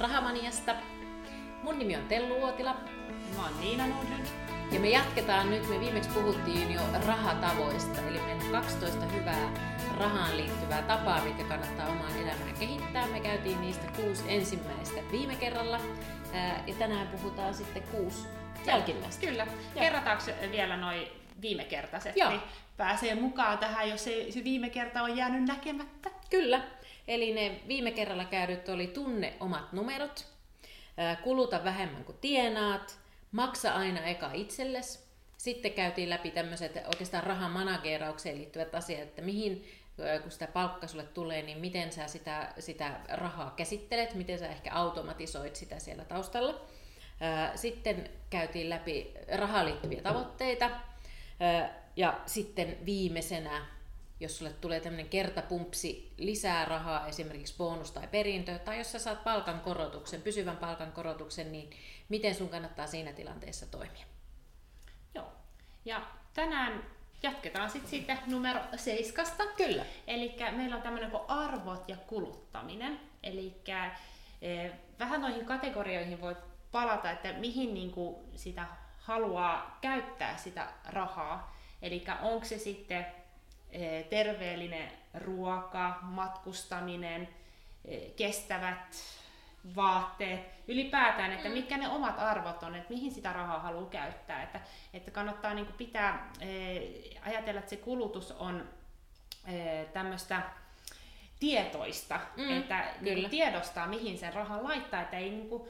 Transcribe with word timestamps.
Rahamaniasta. 0.00 0.74
Mun 1.62 1.78
nimi 1.78 1.96
on 1.96 2.06
Tellu 2.08 2.34
Uotila. 2.34 2.76
Mä 3.36 3.42
oon 3.42 3.60
Niina 3.60 3.86
Nordlund. 3.86 4.26
Ja 4.72 4.80
me 4.80 4.88
jatketaan 4.88 5.50
nyt, 5.50 5.68
me 5.68 5.80
viimeksi 5.80 6.10
puhuttiin 6.10 6.72
jo 6.72 6.80
rahatavoista, 7.06 8.00
eli 8.00 8.18
meillä 8.18 8.44
on 8.44 8.50
12 8.50 9.04
hyvää 9.04 9.52
rahaan 9.98 10.36
liittyvää 10.36 10.82
tapaa, 10.82 11.24
mitkä 11.24 11.44
kannattaa 11.44 11.88
omaan 11.88 12.16
elämään 12.16 12.54
kehittää. 12.58 13.06
Me 13.06 13.20
käytiin 13.20 13.60
niistä 13.60 13.86
kuusi 13.96 14.22
ensimmäistä 14.28 15.00
viime 15.12 15.36
kerralla, 15.36 15.80
ja 16.66 16.74
tänään 16.78 17.06
puhutaan 17.06 17.54
sitten 17.54 17.82
kuusi 17.82 18.28
jälkimmäistä. 18.66 19.26
Kyllä. 19.26 19.46
Joo. 19.74 19.84
Kerrataanko 19.84 20.24
vielä 20.50 20.76
noin 20.76 21.08
viime 21.40 21.64
kertaiset, 21.64 22.16
Joo. 22.16 22.30
niin 22.30 22.40
pääsee 22.76 23.14
mukaan 23.14 23.58
tähän, 23.58 23.90
jos 23.90 24.04
se, 24.04 24.26
se 24.30 24.44
viime 24.44 24.70
kerta 24.70 25.02
on 25.02 25.16
jäänyt 25.16 25.44
näkemättä. 25.44 26.10
Kyllä. 26.30 26.60
Eli 27.08 27.34
ne 27.34 27.60
viime 27.68 27.90
kerralla 27.90 28.24
käydyt 28.24 28.68
oli 28.68 28.86
tunne 28.86 29.34
omat 29.40 29.72
numerot, 29.72 30.26
kuluta 31.22 31.64
vähemmän 31.64 32.04
kuin 32.04 32.18
tienaat, 32.20 32.98
maksa 33.32 33.74
aina 33.74 34.04
eka 34.04 34.30
itsellesi. 34.32 35.06
Sitten 35.36 35.72
käytiin 35.72 36.10
läpi 36.10 36.30
tämmöiset 36.30 36.76
oikeastaan 36.86 37.24
rahan 37.24 37.50
manageraukseen 37.50 38.38
liittyvät 38.38 38.74
asiat, 38.74 39.00
että 39.00 39.22
mihin, 39.22 39.64
kun 40.22 40.30
sitä 40.30 40.46
palkka 40.46 40.86
sulle 40.86 41.04
tulee, 41.04 41.42
niin 41.42 41.58
miten 41.58 41.92
sä 41.92 42.08
sitä, 42.08 42.52
sitä 42.58 43.00
rahaa 43.08 43.50
käsittelet, 43.56 44.14
miten 44.14 44.38
sä 44.38 44.48
ehkä 44.48 44.72
automatisoit 44.72 45.56
sitä 45.56 45.78
siellä 45.78 46.04
taustalla. 46.04 46.60
Sitten 47.54 48.10
käytiin 48.30 48.70
läpi 48.70 49.14
rahaan 49.36 49.66
liittyviä 49.66 50.02
tavoitteita. 50.02 50.70
Ja 51.96 52.20
sitten 52.26 52.76
viimeisenä, 52.86 53.66
jos 54.20 54.38
sulle 54.38 54.52
tulee 54.52 54.80
tämmöinen 54.80 55.08
kertapumpsi 55.08 56.12
lisää 56.16 56.64
rahaa, 56.64 57.06
esimerkiksi 57.06 57.54
bonus 57.58 57.92
tai 57.92 58.08
perintö, 58.08 58.58
tai 58.58 58.78
jos 58.78 58.92
sä 58.92 58.98
saat 58.98 59.24
palkankorotuksen, 59.24 60.22
pysyvän 60.22 60.56
palkankorotuksen, 60.56 61.52
niin 61.52 61.70
miten 62.08 62.34
sun 62.34 62.48
kannattaa 62.48 62.86
siinä 62.86 63.12
tilanteessa 63.12 63.66
toimia? 63.66 64.06
Joo. 65.14 65.32
Ja 65.84 66.02
tänään 66.34 66.84
jatketaan 67.22 67.70
sitten 67.70 67.90
siitä 67.90 68.18
numero 68.26 68.60
seiskasta. 68.76 69.42
Kyllä. 69.56 69.84
Eli 70.06 70.36
meillä 70.56 70.76
on 70.76 70.82
tämmöinen 70.82 71.10
kuin 71.10 71.22
arvot 71.28 71.88
ja 71.88 71.96
kuluttaminen. 71.96 73.00
Eli 73.22 73.62
vähän 74.98 75.20
noihin 75.20 75.46
kategorioihin 75.46 76.20
voi 76.20 76.36
palata, 76.72 77.10
että 77.10 77.32
mihin 77.32 77.74
niinku 77.74 78.24
sitä 78.34 78.66
haluaa 78.98 79.78
käyttää 79.80 80.36
sitä 80.36 80.68
rahaa. 80.84 81.56
Eli 81.82 82.04
onko 82.22 82.44
se 82.44 82.58
sitten 82.58 83.06
terveellinen 84.10 84.90
ruoka, 85.14 85.98
matkustaminen, 86.02 87.28
kestävät 88.16 88.96
vaatteet, 89.76 90.40
ylipäätään, 90.68 91.32
että 91.32 91.48
mitkä 91.48 91.76
ne 91.76 91.88
omat 91.88 92.18
arvot 92.18 92.62
on, 92.62 92.74
että 92.74 92.94
mihin 92.94 93.12
sitä 93.12 93.32
rahaa 93.32 93.60
haluaa 93.60 93.90
käyttää. 93.90 94.42
Että, 94.42 94.60
että 94.94 95.10
kannattaa 95.10 95.54
niin 95.54 95.66
kuin 95.66 95.76
pitää, 95.76 96.32
ajatella, 97.22 97.58
että 97.58 97.70
se 97.70 97.76
kulutus 97.76 98.32
on 98.32 98.68
tämmöistä 99.92 100.42
tietoista, 101.40 102.20
mm, 102.36 102.58
että 102.58 102.84
niin 103.00 103.30
tiedostaa, 103.30 103.86
mihin 103.86 104.18
sen 104.18 104.34
rahan 104.34 104.64
laittaa, 104.64 105.02
että 105.02 105.16
ei 105.16 105.30
niin 105.30 105.48
kuin 105.48 105.68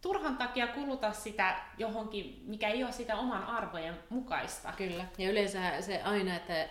turhan 0.00 0.36
takia 0.36 0.66
kuluta 0.66 1.12
sitä 1.12 1.56
johonkin, 1.78 2.42
mikä 2.46 2.68
ei 2.68 2.84
ole 2.84 2.92
sitä 2.92 3.16
oman 3.16 3.44
arvojen 3.44 3.98
mukaista. 4.08 4.72
Kyllä, 4.76 5.04
ja 5.18 5.30
yleensä 5.30 5.80
se 5.80 6.02
aina, 6.02 6.36
että 6.36 6.68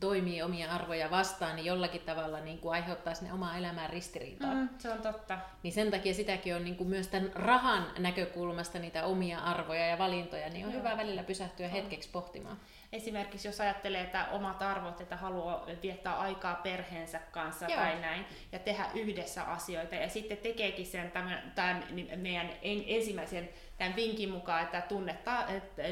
toimii 0.00 0.42
omia 0.42 0.72
arvoja 0.72 1.10
vastaan, 1.10 1.56
niin 1.56 1.66
jollakin 1.66 2.00
tavalla 2.00 2.40
niin 2.40 2.58
kuin 2.58 2.72
aiheuttaa 2.72 3.14
sinne 3.14 3.32
omaa 3.32 3.56
elämään 3.56 3.90
ristiriitaa. 3.90 4.54
Mm, 4.54 4.68
se 4.78 4.90
on 4.90 5.02
totta. 5.02 5.38
Niin 5.62 5.72
sen 5.72 5.90
takia 5.90 6.14
sitäkin 6.14 6.56
on 6.56 6.64
niin 6.64 6.76
kuin 6.76 6.88
myös 6.88 7.08
tämän 7.08 7.30
rahan 7.34 7.86
näkökulmasta 7.98 8.78
niitä 8.78 9.04
omia 9.04 9.38
arvoja 9.38 9.86
ja 9.86 9.98
valintoja, 9.98 10.48
niin 10.48 10.66
on 10.66 10.72
Joo. 10.72 10.80
hyvä 10.80 10.96
välillä 10.96 11.22
pysähtyä 11.22 11.66
on. 11.66 11.72
hetkeksi 11.72 12.08
pohtimaan. 12.12 12.56
Esimerkiksi 12.92 13.48
jos 13.48 13.60
ajattelee, 13.60 14.00
että 14.00 14.26
omat 14.30 14.62
arvot, 14.62 15.00
että 15.00 15.16
haluaa 15.16 15.66
viettää 15.82 16.18
aikaa 16.18 16.54
perheensä 16.54 17.20
kanssa 17.30 17.66
Joo. 17.66 17.80
tai 17.80 18.00
näin, 18.00 18.26
ja 18.52 18.58
tehdä 18.58 18.86
yhdessä 18.94 19.42
asioita, 19.42 19.94
ja 19.94 20.08
sitten 20.08 20.38
tekeekin 20.38 20.86
sen 20.86 21.10
tämän, 21.10 21.52
tämän 21.54 21.84
meidän 22.16 22.50
ensimmäisen 22.62 23.48
tämän 23.78 23.96
vinkin 23.96 24.30
mukaan, 24.30 24.62
että 24.62 24.80
tunnetta 24.80 25.44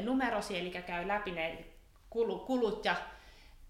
numerosi, 0.03 0.59
eli 0.59 0.71
käy 0.71 1.07
läpi 1.07 1.31
ne 1.31 1.65
kulut 2.09 2.85
ja 2.85 2.95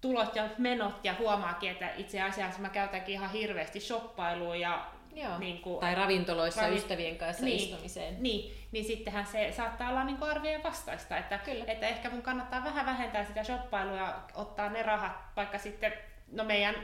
tulot 0.02 0.36
ja 0.36 0.50
menot 0.58 1.06
ja 1.06 1.16
huomaakin, 1.20 1.72
että 1.72 1.90
itse 1.98 2.22
asiassa 2.22 2.62
mä 2.62 2.70
käytänkin 2.70 3.14
ihan 3.14 3.32
hirveästi 3.32 3.80
shoppailua 3.80 4.56
ja 4.56 4.86
Joo. 5.16 5.40
Niin 5.40 5.62
kuin, 5.62 5.80
tai 5.80 5.96
ravintoloissa 5.96 6.62
ravi... 6.62 6.76
ystävien 6.76 7.18
kanssa 7.18 7.46
niin, 7.46 7.60
istumiseen. 7.60 8.24
Niin, 8.24 8.58
niin 8.72 8.86
sittenhän 8.86 9.26
se 9.26 9.54
saattaa 9.58 9.90
olla 9.90 10.04
niin 10.04 10.18
kuin 10.18 10.32
arvien 10.32 10.64
vastaista, 10.64 11.18
että, 11.18 11.38
Kyllä. 11.38 11.66
että 11.68 11.88
ehkä 11.88 12.10
mun 12.10 12.22
kannattaa 12.22 12.64
vähän 12.64 12.86
vähentää 12.86 13.26
sitä 13.26 13.44
shoppailua 13.44 13.96
ja 13.96 14.22
ottaa 14.36 14.70
ne 14.70 14.84
rahat, 14.84 15.12
vaikka 15.36 15.58
sitten, 15.58 15.94
no 16.31 16.44
meidän 16.44 16.76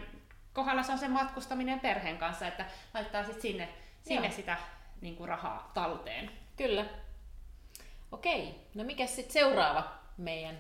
kohdalla 0.53 0.84
se 0.84 0.92
on 0.92 0.97
se 0.97 1.08
matkustaminen 1.08 1.80
perheen 1.80 2.18
kanssa, 2.18 2.47
että 2.47 2.66
laittaa 2.94 3.24
sitten 3.24 3.42
sinne, 3.42 3.70
sinne 4.02 4.32
sitä 4.32 4.58
niin 5.02 5.16
kuin 5.16 5.30
rahaa 5.30 5.72
talteen. 5.74 6.32
Kyllä. 6.58 6.86
Okei, 8.12 8.56
no 8.76 8.84
mikä 8.84 9.06
sitten 9.06 9.34
seuraava 9.34 9.92
meidän 10.18 10.58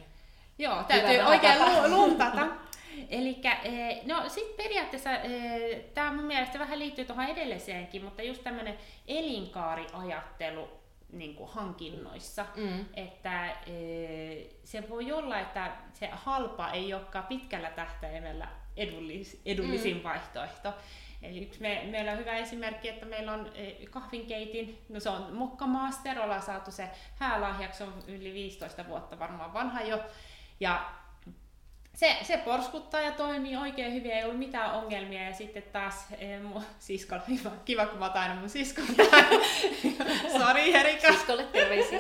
Joo, 0.57 0.83
täytyy 0.83 1.19
oikein 1.19 1.59
lu- 1.59 1.89
luntata. 1.89 2.47
Eli 3.09 3.41
no 4.05 4.29
sitten 4.29 4.65
periaatteessa 4.65 5.09
tämä 5.93 6.13
mun 6.13 6.25
mielestä 6.25 6.59
vähän 6.59 6.79
liittyy 6.79 7.05
tuohon 7.05 7.25
edelliseenkin, 7.25 8.03
mutta 8.03 8.21
just 8.21 8.43
tämmöinen 8.43 8.77
elinkaariajattelu 9.07 10.69
niin 11.11 11.35
kuin 11.35 11.49
hankinnoissa, 11.49 12.45
mm. 12.55 12.85
että 12.93 13.49
e, 13.49 13.55
se 14.63 14.89
voi 14.89 15.11
olla, 15.11 15.39
että 15.39 15.71
se 15.93 16.09
halpa 16.11 16.69
ei 16.69 16.93
olekaan 16.93 17.25
pitkällä 17.25 17.69
tähtäimellä 17.69 18.47
edullis, 18.77 19.41
edullisin 19.45 19.97
mm. 19.97 20.03
vaihtoehto. 20.03 20.73
Eli 21.21 21.43
yksi 21.43 21.61
me, 21.61 21.87
meillä 21.91 22.11
on 22.11 22.17
hyvä 22.17 22.37
esimerkki, 22.37 22.89
että 22.89 23.05
meillä 23.05 23.33
on 23.33 23.51
kahvinkeitin, 23.89 24.85
no 24.89 24.99
se 24.99 25.09
on 25.09 25.33
Mokka 25.33 25.67
Master, 25.67 26.19
ollaan 26.19 26.41
saatu 26.41 26.71
se 26.71 26.89
häälahjaksi, 27.15 27.83
on 27.83 27.93
yli 28.07 28.33
15 28.33 28.87
vuotta 28.87 29.19
varmaan 29.19 29.53
vanha 29.53 29.81
jo, 29.81 29.99
ja 30.59 30.95
se, 31.95 32.17
se 32.21 32.37
porskuttaa 32.37 33.01
ja 33.01 33.11
toimii 33.11 33.55
oikein 33.55 33.93
hyvin, 33.93 34.11
ei 34.11 34.23
ollut 34.23 34.39
mitään 34.39 34.71
ongelmia. 34.71 35.23
Ja 35.23 35.33
sitten 35.33 35.63
taas 35.63 36.07
eh, 36.19 36.41
mun 36.41 36.63
siskolla, 36.79 37.23
kiva, 37.27 37.51
kiva 37.65 37.85
kun 37.85 37.99
mä 37.99 38.05
otan 38.05 38.21
aina 38.21 38.35
mun 38.35 38.49
siskon 38.49 38.85
Sori 40.39 40.75
Erika. 40.75 41.13
Siskolle 41.13 41.43
terveisiä. 41.43 41.99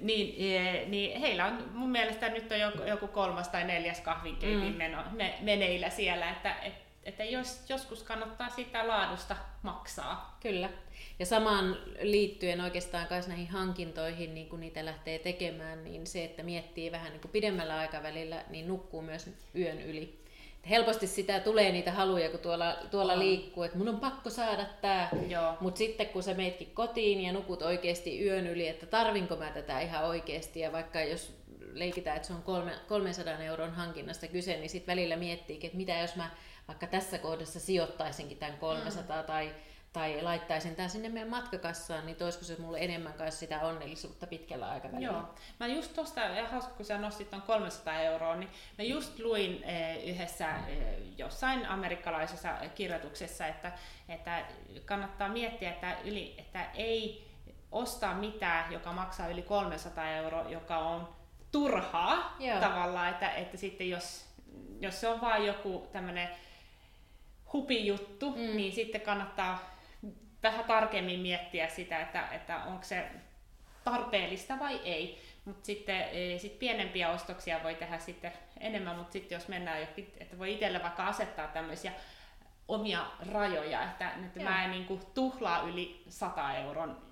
niin, 0.00 0.56
eh, 0.56 0.88
niin 0.88 1.20
heillä 1.20 1.44
on 1.44 1.70
mun 1.74 1.90
mielestä 1.90 2.28
nyt 2.28 2.52
on 2.52 2.60
joku, 2.60 2.82
joku 2.82 3.08
kolmas 3.08 3.48
tai 3.48 3.64
neljäs 3.64 4.00
kahvinkeitin 4.00 4.72
mm. 4.72 4.78
meno, 4.78 4.98
me, 5.12 5.34
meneillä 5.40 5.90
siellä, 5.90 6.30
että 6.30 6.54
et, 6.62 6.87
että 7.08 7.24
jos, 7.24 7.60
joskus 7.68 8.02
kannattaa 8.02 8.48
sitä 8.50 8.88
laadusta 8.88 9.36
maksaa. 9.62 10.38
Kyllä. 10.42 10.70
Ja 11.18 11.26
samaan 11.26 11.76
liittyen 12.00 12.60
oikeastaan 12.60 13.06
myös 13.10 13.28
näihin 13.28 13.48
hankintoihin, 13.48 14.34
niin 14.34 14.48
kun 14.48 14.60
niitä 14.60 14.84
lähtee 14.84 15.18
tekemään, 15.18 15.84
niin 15.84 16.06
se, 16.06 16.24
että 16.24 16.42
miettii 16.42 16.92
vähän 16.92 17.12
niin 17.12 17.20
kuin 17.20 17.32
pidemmällä 17.32 17.78
aikavälillä, 17.78 18.44
niin 18.50 18.68
nukkuu 18.68 19.02
myös 19.02 19.30
yön 19.54 19.80
yli. 19.80 20.18
Helposti 20.70 21.06
sitä 21.06 21.40
tulee 21.40 21.72
niitä 21.72 21.92
haluja, 21.92 22.30
kun 22.30 22.40
tuolla, 22.40 22.76
tuolla 22.90 23.18
liikkuu, 23.18 23.62
että 23.62 23.78
mun 23.78 23.88
on 23.88 24.00
pakko 24.00 24.30
saada 24.30 24.66
tämä. 24.80 25.08
Mutta 25.60 25.78
sitten 25.78 26.06
kun 26.06 26.22
sä 26.22 26.34
meitkin 26.34 26.70
kotiin 26.74 27.20
ja 27.20 27.32
nukut 27.32 27.62
oikeasti 27.62 28.24
yön 28.24 28.46
yli, 28.46 28.68
että 28.68 28.86
tarvinko 28.86 29.36
mä 29.36 29.50
tätä 29.50 29.80
ihan 29.80 30.04
oikeasti, 30.04 30.60
ja 30.60 30.72
vaikka 30.72 31.00
jos 31.00 31.38
leikitään, 31.72 32.16
että 32.16 32.28
se 32.28 32.34
on 32.34 32.42
kolme, 32.42 32.72
300 32.88 33.38
euron 33.38 33.72
hankinnasta 33.72 34.26
kyse, 34.26 34.56
niin 34.56 34.70
sitten 34.70 34.92
välillä 34.92 35.16
miettii, 35.16 35.60
että 35.62 35.76
mitä 35.76 35.98
jos 35.98 36.16
mä 36.16 36.30
vaikka 36.68 36.86
tässä 36.86 37.18
kohdassa 37.18 37.60
sijoittaisinkin 37.60 38.38
tämän 38.38 38.58
300 38.58 39.22
mm. 39.22 39.26
tai 39.26 39.54
tai 39.92 40.22
laittaisin 40.22 40.76
tämän 40.76 40.90
sinne 40.90 41.08
meidän 41.08 41.30
matkakassaan, 41.30 42.06
niin 42.06 42.16
toisiko 42.16 42.44
se 42.44 42.56
mulle 42.58 42.78
enemmän 42.80 43.12
kanssa 43.12 43.40
sitä 43.40 43.60
onnellisuutta 43.60 44.26
pitkällä 44.26 44.70
aikavälillä? 44.70 45.12
Joo. 45.12 45.34
Mä 45.60 45.66
just 45.66 45.94
tuosta, 45.94 46.20
hauska 46.50 46.74
kun 46.74 46.86
sä 46.86 46.98
nostit 46.98 47.30
tuon 47.30 47.42
300 47.42 48.00
euroa, 48.00 48.36
niin 48.36 48.50
mä 48.78 48.84
just 48.84 49.18
luin 49.18 49.64
eh, 49.64 50.08
yhdessä 50.08 50.56
eh, 50.56 50.98
jossain 51.18 51.66
amerikkalaisessa 51.66 52.54
kirjoituksessa, 52.74 53.46
että, 53.46 53.72
että 54.08 54.44
kannattaa 54.84 55.28
miettiä, 55.28 55.70
että, 55.70 55.96
yli, 56.04 56.34
että 56.38 56.70
ei 56.74 57.28
ostaa 57.72 58.14
mitään, 58.14 58.72
joka 58.72 58.92
maksaa 58.92 59.28
yli 59.28 59.42
300 59.42 60.10
euroa, 60.10 60.50
joka 60.50 60.78
on 60.78 61.08
turhaa 61.52 62.36
Joo. 62.38 62.60
tavallaan, 62.60 63.08
että, 63.08 63.30
että 63.30 63.56
sitten 63.56 63.90
jos, 63.90 64.26
jos 64.80 65.00
se 65.00 65.08
on 65.08 65.20
vain 65.20 65.46
joku 65.46 65.88
tämmöinen 65.92 66.28
hupijuttu, 67.52 68.30
mm. 68.30 68.56
niin 68.56 68.72
sitten 68.72 69.00
kannattaa 69.00 69.78
vähän 70.42 70.64
tarkemmin 70.64 71.20
miettiä 71.20 71.68
sitä, 71.68 72.00
että, 72.00 72.28
että 72.32 72.64
onko 72.64 72.84
se 72.84 73.10
tarpeellista 73.84 74.58
vai 74.58 74.80
ei. 74.84 75.18
Mutta 75.44 75.66
sitten 75.66 76.08
e, 76.12 76.38
sit 76.38 76.58
pienempiä 76.58 77.10
ostoksia 77.10 77.62
voi 77.62 77.74
tehdä 77.74 77.98
sitten 77.98 78.32
enemmän, 78.60 78.96
mutta 78.96 79.12
sitten 79.12 79.36
jos 79.36 79.48
mennään 79.48 79.80
jokin, 79.80 80.12
että 80.20 80.38
voi 80.38 80.52
itselle 80.52 80.82
vaikka 80.82 81.06
asettaa 81.06 81.48
tämmöisiä 81.48 81.92
omia 82.68 83.06
rajoja, 83.32 83.82
että, 83.82 84.10
että 84.10 84.42
mä 84.42 84.64
en 84.64 84.70
niin 84.70 84.84
kuin, 84.84 85.00
tuhlaa 85.14 85.62
yli 85.62 86.02
100 86.08 86.54
euron 86.54 87.08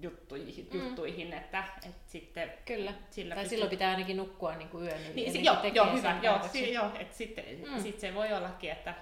juttuihin, 0.00 0.68
mm. 0.72 0.80
juttuihin 0.80 1.32
että, 1.32 1.64
että 1.86 2.10
sitten 2.10 2.52
Kyllä. 2.64 2.92
Sillä 3.10 3.34
tai 3.34 3.44
pystyy... 3.44 3.56
silloin 3.56 3.70
pitää 3.70 3.90
ainakin 3.90 4.16
nukkua 4.16 4.54
niin 4.54 4.68
kuin 4.68 4.84
yön 4.84 5.00
yli. 5.00 5.14
Niin, 5.14 5.32
se, 5.32 5.38
joo, 5.38 5.56
joo, 5.74 5.96
hyvä. 5.96 6.18
Joo, 6.22 6.48
si, 6.52 6.72
joo, 6.72 6.90
että 6.98 7.16
sitten 7.16 7.44
mm. 7.70 7.82
sit 7.82 8.00
se 8.00 8.14
voi 8.14 8.32
ollakin, 8.32 8.70
että 8.70 8.94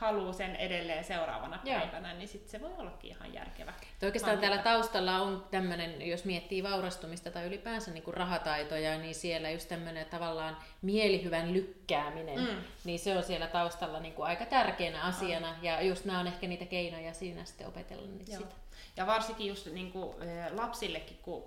haluaa 0.00 0.32
sen 0.32 0.56
edelleen 0.56 1.04
seuraavana 1.04 1.60
Joo. 1.64 1.80
päivänä, 1.80 2.14
niin 2.14 2.28
sitten 2.28 2.50
se 2.50 2.60
voi 2.60 2.70
ollakin 2.78 3.10
ihan 3.10 3.34
järkevä. 3.34 3.72
Toi 3.72 4.06
oikeastaan 4.06 4.36
Hankita. 4.36 4.48
täällä 4.48 4.62
taustalla 4.62 5.20
on 5.20 5.46
tämmöinen, 5.50 6.08
jos 6.08 6.24
miettii 6.24 6.62
vaurastumista 6.62 7.30
tai 7.30 7.46
ylipäänsä 7.46 7.90
niin 7.90 8.02
kuin 8.02 8.14
rahataitoja, 8.14 8.98
niin 8.98 9.14
siellä 9.14 9.50
just 9.50 9.68
tämmöinen 9.68 10.06
tavallaan 10.06 10.56
mielihyvän 10.82 11.52
lykkääminen, 11.52 12.40
mm. 12.40 12.56
niin 12.84 12.98
se 12.98 13.16
on 13.16 13.22
siellä 13.22 13.46
taustalla 13.46 14.00
niin 14.00 14.14
kuin 14.14 14.26
aika 14.26 14.44
tärkeänä 14.44 15.02
asiana. 15.02 15.48
On. 15.48 15.54
Ja 15.62 15.82
just 15.82 16.04
nämä 16.04 16.20
on 16.20 16.26
ehkä 16.26 16.46
niitä 16.46 16.64
keinoja 16.64 17.12
siinä 17.12 17.44
sitten 17.44 17.66
opetella 17.66 18.06
niitä 18.06 18.32
sitä. 18.32 18.54
Ja 18.96 19.06
varsinkin 19.06 19.46
just 19.46 19.66
niin 19.66 19.92
kuin, 19.92 20.16
lapsillekin, 20.50 21.18
kun 21.22 21.44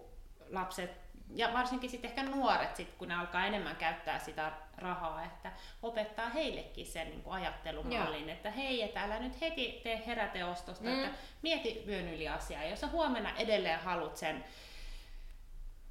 lapset 0.49 1.02
ja 1.35 1.53
varsinkin 1.53 1.89
sitten 1.89 2.09
ehkä 2.09 2.23
nuoret, 2.23 2.75
sit, 2.75 2.93
kun 2.97 3.07
ne 3.07 3.15
alkaa 3.15 3.45
enemmän 3.45 3.75
käyttää 3.75 4.19
sitä 4.19 4.51
rahaa, 4.77 5.23
että 5.23 5.51
opettaa 5.81 6.29
heillekin 6.29 6.85
sen 6.85 7.09
niin 7.09 7.23
kuin 7.23 7.33
ajattelumallin, 7.33 8.27
Joo. 8.27 8.31
että 8.31 8.51
hei, 8.51 8.81
että 8.81 9.03
älä 9.03 9.19
nyt 9.19 9.41
heti 9.41 9.81
tee 9.83 10.03
heräteostosta, 10.07 10.83
mm. 10.83 11.03
että 11.03 11.17
mieti 11.41 11.83
yön 11.87 12.13
yli 12.13 12.27
asiaa. 12.27 12.63
Jos 12.63 12.79
sä 12.79 12.87
huomenna 12.87 13.29
edelleen 13.37 13.79
haluat 13.79 14.17
sen 14.17 14.43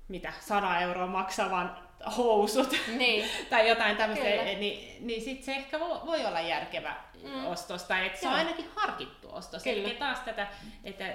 mitä 0.08 0.32
100 0.40 0.80
euroa 0.80 1.06
maksavan 1.06 1.78
housut 2.16 2.76
niin. 2.98 3.30
tai 3.50 3.68
jotain 3.68 3.96
tämmöistä, 3.96 4.24
niin, 4.24 5.06
niin 5.06 5.22
sitten 5.22 5.44
se 5.44 5.52
ehkä 5.52 5.80
voi, 5.80 6.00
voi 6.06 6.26
olla 6.26 6.40
järkevä 6.40 6.96
mm. 7.22 7.46
ostos, 7.46 7.84
tai 7.84 8.06
että 8.06 8.20
se 8.20 8.28
on 8.28 8.34
ainakin 8.34 8.68
harkittu 8.76 9.28
ostos. 9.34 9.62
Kyllä. 9.62 9.88
Eli 9.88 9.94
taas 9.94 10.20
tätä, 10.20 10.46
että 10.84 11.12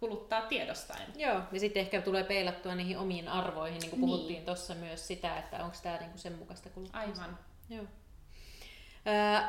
kuluttaa 0.00 0.42
tiedostaen. 0.42 1.12
Joo, 1.16 1.40
ja 1.52 1.60
sitten 1.60 1.80
ehkä 1.80 2.00
tulee 2.00 2.24
peilattua 2.24 2.74
niihin 2.74 2.98
omiin 2.98 3.28
arvoihin, 3.28 3.80
niin 3.80 3.90
kuin 3.90 4.00
niin. 4.00 4.10
puhuttiin 4.10 4.44
tuossa 4.44 4.74
myös 4.74 5.06
sitä, 5.06 5.38
että 5.38 5.64
onko 5.64 5.76
tämä 5.82 5.96
niinku 5.96 6.18
sen 6.18 6.32
mukaista 6.32 6.68
kuluttamista. 6.68 7.22
Aivan. 7.22 7.38
Joo. 7.70 7.84
Ö, 9.06 9.42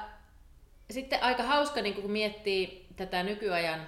sitten 0.92 1.24
aika 1.24 1.44
hauska, 1.44 1.81
niin 1.81 1.96
kun 1.96 2.12
miettii 2.12 2.88
tätä 2.96 3.24
nykyajan 3.24 3.88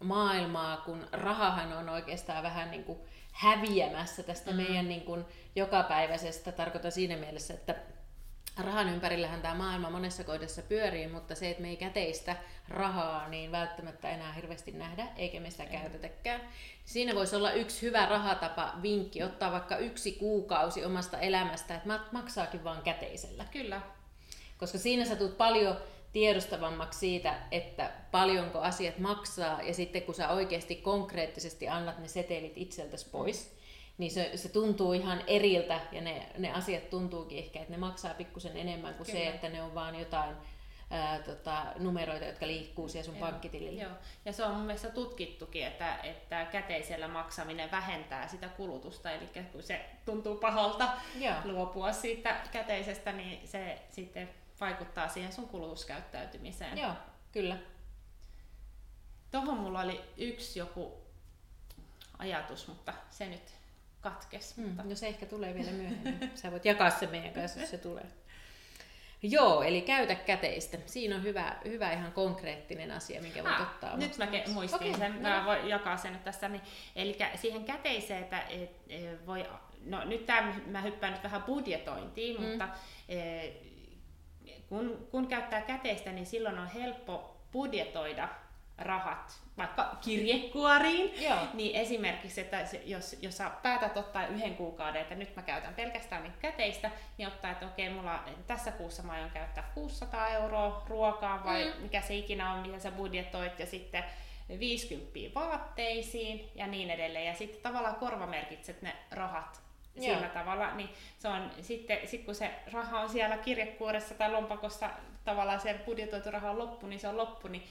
maailmaa, 0.00 0.76
kun 0.76 1.06
rahahan 1.12 1.72
on 1.72 1.88
oikeastaan 1.88 2.42
vähän 2.42 2.70
niin 2.70 2.84
kuin 2.84 2.98
häviämässä 3.32 4.22
tästä 4.22 4.50
mm. 4.50 4.56
meidän 4.56 4.88
niin 4.88 5.02
kuin 5.02 5.24
jokapäiväisestä, 5.56 6.52
tarkoitan 6.52 6.92
siinä 6.92 7.16
mielessä, 7.16 7.54
että 7.54 7.74
rahan 8.58 8.88
ympärillähän 8.88 9.42
tämä 9.42 9.54
maailma 9.54 9.90
monessa 9.90 10.24
kohdassa 10.24 10.62
pyörii, 10.62 11.08
mutta 11.08 11.34
se, 11.34 11.50
että 11.50 11.62
me 11.62 11.68
ei 11.68 11.76
käteistä 11.76 12.36
rahaa, 12.68 13.28
niin 13.28 13.52
välttämättä 13.52 14.10
enää 14.10 14.32
hirveästi 14.32 14.72
nähdä, 14.72 15.06
eikä 15.16 15.40
me 15.40 15.50
sitä 15.50 15.66
käytetäkään. 15.66 16.40
Siinä 16.84 17.14
voisi 17.14 17.36
olla 17.36 17.52
yksi 17.52 17.82
hyvä 17.82 18.06
rahatapa, 18.06 18.72
vinkki, 18.82 19.22
ottaa 19.22 19.52
vaikka 19.52 19.76
yksi 19.76 20.12
kuukausi 20.12 20.84
omasta 20.84 21.18
elämästä, 21.18 21.74
että 21.74 22.00
maksaakin 22.12 22.64
vaan 22.64 22.82
käteisellä. 22.82 23.44
Kyllä. 23.52 23.80
Koska 24.58 24.78
siinä 24.78 25.04
sä 25.04 25.16
tulet 25.16 25.38
paljon 25.38 25.76
tiedostavammaksi 26.12 26.98
siitä, 26.98 27.34
että 27.50 27.90
paljonko 28.10 28.58
asiat 28.58 28.98
maksaa, 28.98 29.62
ja 29.62 29.74
sitten 29.74 30.02
kun 30.02 30.14
sä 30.14 30.28
oikeasti 30.28 30.76
konkreettisesti 30.76 31.68
annat 31.68 31.98
ne 31.98 32.08
setelit 32.08 32.52
itseltäsi 32.56 33.08
pois, 33.10 33.59
niin 34.00 34.10
se, 34.10 34.30
se 34.34 34.48
tuntuu 34.48 34.92
ihan 34.92 35.22
eriltä 35.26 35.80
ja 35.92 36.00
ne, 36.00 36.26
ne 36.38 36.52
asiat 36.52 36.90
tuntuukin 36.90 37.38
ehkä, 37.38 37.58
että 37.60 37.72
ne 37.72 37.78
maksaa 37.78 38.14
pikkusen 38.14 38.56
enemmän 38.56 38.94
kuin 38.94 39.06
Kyllä. 39.06 39.18
se, 39.18 39.28
että 39.28 39.48
ne 39.48 39.62
on 39.62 39.74
vaan 39.74 39.98
jotain 39.98 40.36
ää, 40.90 41.18
tota, 41.18 41.66
numeroita, 41.78 42.24
jotka 42.24 42.46
liikkuu 42.46 42.88
siellä 42.88 43.04
sun 43.04 43.18
Joo. 43.18 43.28
pankkitilillä. 43.28 43.82
Joo. 43.82 43.92
Ja 44.24 44.32
se 44.32 44.44
on 44.44 44.54
mun 44.54 44.66
mielestä 44.66 44.88
tutkittukin, 44.88 45.66
että, 45.66 45.96
että 45.96 46.44
käteisellä 46.44 47.08
maksaminen 47.08 47.70
vähentää 47.70 48.28
sitä 48.28 48.48
kulutusta, 48.48 49.10
eli 49.10 49.28
kun 49.52 49.62
se 49.62 49.90
tuntuu 50.04 50.36
pahalta 50.36 50.88
Joo. 51.18 51.34
luopua 51.44 51.92
siitä 51.92 52.40
käteisestä, 52.52 53.12
niin 53.12 53.48
se 53.48 53.82
sitten 53.88 54.30
vaikuttaa 54.60 55.08
siihen 55.08 55.32
sun 55.32 55.48
kulutuskäyttäytymiseen. 55.48 56.78
Joo, 56.78 56.92
kyllä. 57.32 57.56
Tuohon 59.30 59.58
mulla 59.58 59.80
oli 59.80 60.00
yksi 60.16 60.58
joku 60.58 61.02
ajatus, 62.18 62.68
mutta 62.68 62.94
se 63.10 63.26
nyt 63.26 63.59
katkes. 64.00 64.56
Mm, 64.56 64.66
mutta... 64.66 64.82
No 64.82 64.94
se 64.94 65.06
ehkä 65.06 65.26
tulee 65.26 65.54
vielä 65.54 65.70
myöhemmin. 65.70 66.30
Sä 66.34 66.50
voit 66.50 66.64
jakaa 66.64 66.90
se 66.90 67.06
meidän 67.06 67.32
kanssa, 67.32 67.60
jos 67.60 67.70
se 67.70 67.78
tulee. 67.78 68.06
Joo, 69.22 69.62
eli 69.62 69.80
käytä 69.80 70.14
käteistä. 70.14 70.78
Siinä 70.86 71.16
on 71.16 71.22
hyvä, 71.22 71.56
hyvä 71.64 71.92
ihan 71.92 72.12
konkreettinen 72.12 72.90
asia, 72.90 73.22
minkä 73.22 73.44
voit 73.44 73.54
ah, 73.54 73.62
ottaa. 73.62 73.96
Nyt 73.96 74.18
mä 74.18 74.24
ke- 74.24 74.50
muistin 74.50 74.88
okay, 74.88 74.98
sen, 74.98 75.22
no. 75.22 75.28
mä 75.28 75.44
voin 75.46 75.68
jakaa 75.68 75.96
sen 75.96 76.18
tässä. 76.24 76.48
Niin, 76.48 76.62
eli 76.96 77.18
siihen 77.34 77.64
käteiseen, 77.64 78.22
että 78.22 78.40
et, 78.40 78.70
et, 78.88 79.26
voi, 79.26 79.46
no 79.84 80.04
nyt 80.04 80.26
tää, 80.26 80.54
mä 80.66 80.80
hyppään 80.80 81.12
nyt 81.12 81.22
vähän 81.22 81.42
budjetointiin, 81.42 82.40
mm. 82.40 82.46
mutta 82.46 82.68
et, 83.08 83.70
kun, 84.68 85.08
kun 85.10 85.26
käyttää 85.26 85.62
käteistä, 85.62 86.12
niin 86.12 86.26
silloin 86.26 86.58
on 86.58 86.68
helppo 86.68 87.36
budjetoida 87.52 88.28
rahat 88.80 89.40
vaikka 89.58 89.96
kirjekuoriin, 90.00 91.22
Joo. 91.22 91.38
niin 91.54 91.76
esimerkiksi, 91.76 92.40
että 92.40 92.66
jos, 92.84 93.16
jos 93.22 93.36
sä 93.36 93.50
päätät 93.62 93.96
ottaa 93.96 94.26
yhden 94.26 94.56
kuukauden, 94.56 95.02
että 95.02 95.14
nyt 95.14 95.36
mä 95.36 95.42
käytän 95.42 95.74
pelkästään 95.74 96.22
niin 96.22 96.32
käteistä, 96.42 96.90
niin 97.18 97.28
ottaa, 97.28 97.50
että 97.50 97.66
okei, 97.66 97.90
mulla 97.90 98.24
tässä 98.46 98.72
kuussa 98.72 99.02
mä 99.02 99.12
aion 99.12 99.30
käyttää 99.30 99.70
600 99.74 100.28
euroa 100.28 100.84
ruokaa 100.88 101.44
vai 101.44 101.64
mm. 101.64 101.82
mikä 101.82 102.00
se 102.00 102.14
ikinä 102.14 102.52
on, 102.52 102.66
mitä 102.66 102.78
sä 102.78 102.90
budjetoit, 102.90 103.58
ja 103.58 103.66
sitten 103.66 104.04
50 104.58 105.34
vaatteisiin 105.34 106.50
ja 106.54 106.66
niin 106.66 106.90
edelleen. 106.90 107.26
Ja 107.26 107.34
sitten 107.34 107.62
tavallaan 107.62 107.96
korvamerkitset 107.96 108.82
ne 108.82 108.96
rahat 109.10 109.60
Joo. 109.94 110.14
sillä 110.14 110.28
tavalla, 110.28 110.74
niin 110.74 110.90
se 111.18 111.28
on 111.28 111.50
sitten, 111.60 112.08
sit 112.08 112.24
kun 112.24 112.34
se 112.34 112.50
raha 112.72 113.00
on 113.00 113.08
siellä 113.08 113.36
kirjekuoressa 113.36 114.14
tai 114.14 114.32
lompakossa, 114.32 114.90
tavallaan 115.24 115.60
se 115.60 115.80
budjetoitu 115.84 116.30
raha 116.30 116.50
on 116.50 116.58
loppu, 116.58 116.86
niin 116.86 117.00
se 117.00 117.08
on 117.08 117.16
loppu, 117.16 117.48
niin 117.48 117.62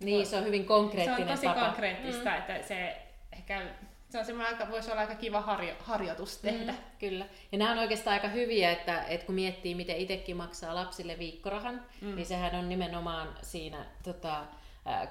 niin, 0.00 0.26
se 0.26 0.36
on 0.36 0.44
hyvin 0.44 0.64
konkreettinen 0.64 1.16
Se 1.16 1.22
on 1.22 1.36
tosi 1.36 1.46
tapa. 1.46 1.66
konkreettista, 1.66 2.30
mm. 2.30 2.36
että 2.36 2.62
se 2.62 2.96
ehkä 3.32 3.62
se 4.10 4.18
on 4.18 4.24
semmoinen 4.24 4.54
aika, 4.54 4.72
voisi 4.72 4.90
olla 4.90 5.00
aika 5.00 5.14
kiva 5.14 5.40
harjo, 5.40 5.74
harjoitus 5.80 6.42
mm, 6.42 6.50
tehdä. 6.50 6.72
Mm, 6.72 6.78
kyllä. 6.98 7.26
Ja 7.52 7.58
nämä 7.58 7.72
on 7.72 7.78
oikeastaan 7.78 8.14
aika 8.14 8.28
hyviä, 8.28 8.72
että, 8.72 9.02
että 9.02 9.26
kun 9.26 9.34
miettii, 9.34 9.74
miten 9.74 9.96
itsekin 9.96 10.36
maksaa 10.36 10.74
lapsille 10.74 11.18
viikkorahan, 11.18 11.82
mm. 12.00 12.14
niin 12.14 12.26
sehän 12.26 12.54
on 12.54 12.68
nimenomaan 12.68 13.28
siinä 13.42 13.84
tota, 14.02 14.44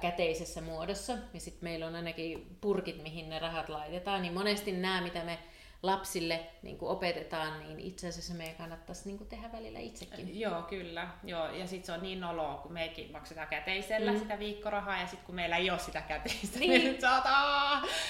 käteisessä 0.00 0.60
muodossa. 0.60 1.12
Ja 1.34 1.40
sitten 1.40 1.64
meillä 1.64 1.86
on 1.86 1.94
ainakin 1.94 2.56
purkit, 2.60 3.02
mihin 3.02 3.28
ne 3.28 3.38
rahat 3.38 3.68
laitetaan. 3.68 4.22
Niin 4.22 4.34
monesti 4.34 4.72
nämä, 4.72 5.00
mitä 5.00 5.24
me 5.24 5.38
lapsille 5.82 6.46
niin 6.62 6.78
kuin 6.78 6.90
opetetaan, 6.90 7.58
niin 7.58 7.80
itse 7.80 8.08
asiassa 8.08 8.34
meidän 8.34 8.56
kannattaisi 8.56 9.08
niin 9.08 9.18
kuin 9.18 9.28
tehdä 9.28 9.52
välillä 9.52 9.78
itsekin. 9.78 10.40
Joo, 10.40 10.62
kyllä. 10.62 11.08
Joo. 11.24 11.50
Ja 11.50 11.66
sitten 11.66 11.86
se 11.86 11.92
on 11.92 12.02
niin 12.02 12.20
noloa, 12.20 12.54
kun 12.54 12.72
mekin 12.72 13.12
maksetaan 13.12 13.48
käteisellä 13.48 14.12
mm. 14.12 14.18
sitä 14.18 14.38
viikkorahaa, 14.38 15.00
ja 15.00 15.06
sitten 15.06 15.26
kun 15.26 15.34
meillä 15.34 15.56
ei 15.56 15.70
ole 15.70 15.78
sitä 15.78 16.00
käteistä, 16.00 16.58
niin, 16.58 16.70
niin 16.70 16.84
nyt 16.84 17.00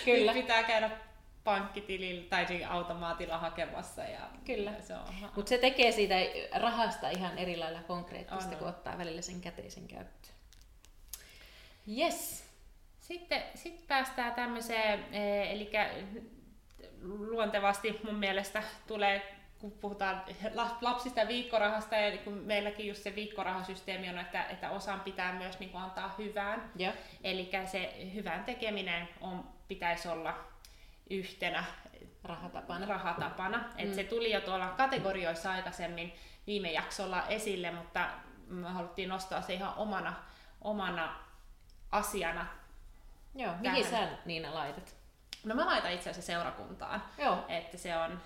kyllä. 0.04 0.32
Nyt 0.32 0.42
pitää 0.42 0.62
käydä 0.62 0.90
pankkitilillä 1.44 2.28
tai 2.30 2.64
automaatilla 2.64 3.38
hakemassa. 3.38 4.04
Ja 4.04 4.20
Kyllä. 4.44 4.72
Se 4.80 4.94
on... 4.94 5.14
Mutta 5.36 5.48
se 5.48 5.58
tekee 5.58 5.92
siitä 5.92 6.14
rahasta 6.52 7.10
ihan 7.10 7.38
eri 7.38 7.56
lailla 7.56 7.82
konkreettista, 7.82 8.50
on, 8.50 8.56
kun 8.56 8.68
ottaa 8.68 8.98
välillä 8.98 9.22
sen 9.22 9.40
käteisen 9.40 9.88
käyttöön. 9.88 10.34
Yes. 11.98 12.44
Sitten 13.00 13.42
sit 13.54 13.86
päästään 13.86 14.34
tämmöiseen, 14.34 15.14
eh, 15.14 15.52
eli 15.52 15.70
luontevasti 17.02 18.00
mun 18.04 18.14
mielestä 18.14 18.62
tulee 18.86 19.38
kun 19.58 19.72
puhutaan 19.72 20.22
lapsista 20.80 21.20
ja 21.20 21.28
viikkorahasta, 21.28 21.96
ja 21.96 22.18
kun 22.18 22.32
meilläkin 22.32 22.88
just 22.88 23.02
se 23.02 23.14
viikkorahasysteemi 23.14 24.08
on, 24.08 24.18
että, 24.18 24.44
että 24.44 24.70
osan 24.70 25.00
pitää 25.00 25.32
myös 25.32 25.58
niin 25.58 25.70
kuin 25.70 25.82
antaa 25.82 26.14
hyvään. 26.18 26.72
Yeah. 26.80 26.94
Eli 27.24 27.50
se 27.66 28.10
hyvän 28.14 28.44
tekeminen 28.44 29.08
on, 29.20 29.44
pitäisi 29.68 30.08
olla 30.08 30.34
yhtenä 31.10 31.64
rahatapana. 32.24 32.86
rahatapana. 32.86 33.58
Mm. 33.58 33.64
Et 33.76 33.94
se 33.94 34.04
tuli 34.04 34.32
jo 34.32 34.40
tuolla 34.40 34.68
kategorioissa 34.68 35.52
aikaisemmin 35.52 36.14
viime 36.46 36.72
jaksolla 36.72 37.26
esille, 37.26 37.70
mutta 37.70 38.08
me 38.46 38.68
haluttiin 38.68 39.08
nostaa 39.08 39.42
se 39.42 39.54
ihan 39.54 39.74
omana, 39.76 40.14
omana 40.62 41.16
asiana. 41.92 42.46
Joo, 43.34 43.54
mihin 43.60 43.84
sä 43.84 44.08
Niina 44.24 44.54
laitat? 44.54 44.97
No 45.44 45.54
mä 45.54 45.66
laitan 45.66 45.92
itse 45.92 46.10
asiassa 46.10 46.32
seurakuntaan. 46.32 47.02
Joo. 47.18 47.44
Että 47.48 47.76
se 47.78 47.96
on, 47.96 48.20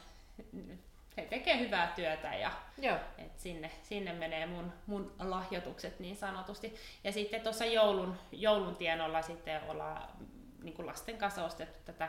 he 1.17 1.23
tekee 1.23 1.59
hyvää 1.59 1.93
työtä 1.97 2.35
ja 2.35 2.53
Joo. 2.79 2.97
Et 3.19 3.41
sinne, 3.41 3.71
sinne 3.83 4.13
menee 4.13 4.47
mun, 4.47 4.73
mun 4.87 5.13
lahjoitukset 5.19 6.01
niin 6.01 6.17
sanotusti. 6.17 6.75
Ja 7.05 7.13
sitten 7.13 7.41
tuossa 7.41 7.65
joulun, 7.65 8.19
joulun 8.33 8.77
tienolla 8.77 9.23
sitten 9.23 9.61
ollaan 9.69 10.09
niin 10.63 10.75
kuin 10.75 10.87
lasten 10.87 11.19
kanssa 11.19 11.45
ostettu 11.45 11.79
tätä 11.85 12.09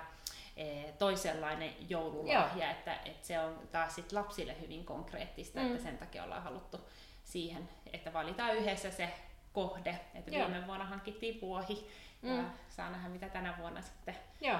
e, 0.58 0.84
toisenlainen 0.92 1.74
joululahja, 1.90 2.72
että, 2.72 2.94
että 3.06 3.28
se 3.28 3.40
on 3.40 3.60
taas 3.72 3.96
sit 3.96 4.12
lapsille 4.12 4.56
hyvin 4.62 4.86
konkreettista, 4.86 5.60
mm. 5.60 5.68
että 5.72 5.84
sen 5.84 5.98
takia 5.98 6.24
ollaan 6.24 6.44
haluttu 6.44 6.90
siihen, 7.24 7.70
että 7.94 8.14
valitaan 8.14 8.56
yhdessä 8.56 8.92
se 8.92 9.10
kohde. 9.54 10.00
Että 10.14 10.32
Joo. 10.32 10.48
viime 10.48 10.68
vuonna 10.68 10.86
hankittiin 10.86 11.42
vuohi 11.42 11.88
Mm. 12.24 12.38
ja 12.38 12.44
saa 12.70 12.90
nähdä 12.90 13.10
mitä 13.10 13.30
tänä 13.30 13.58
vuonna 13.58 13.82
sitten 13.82 14.16
Joo. 14.42 14.60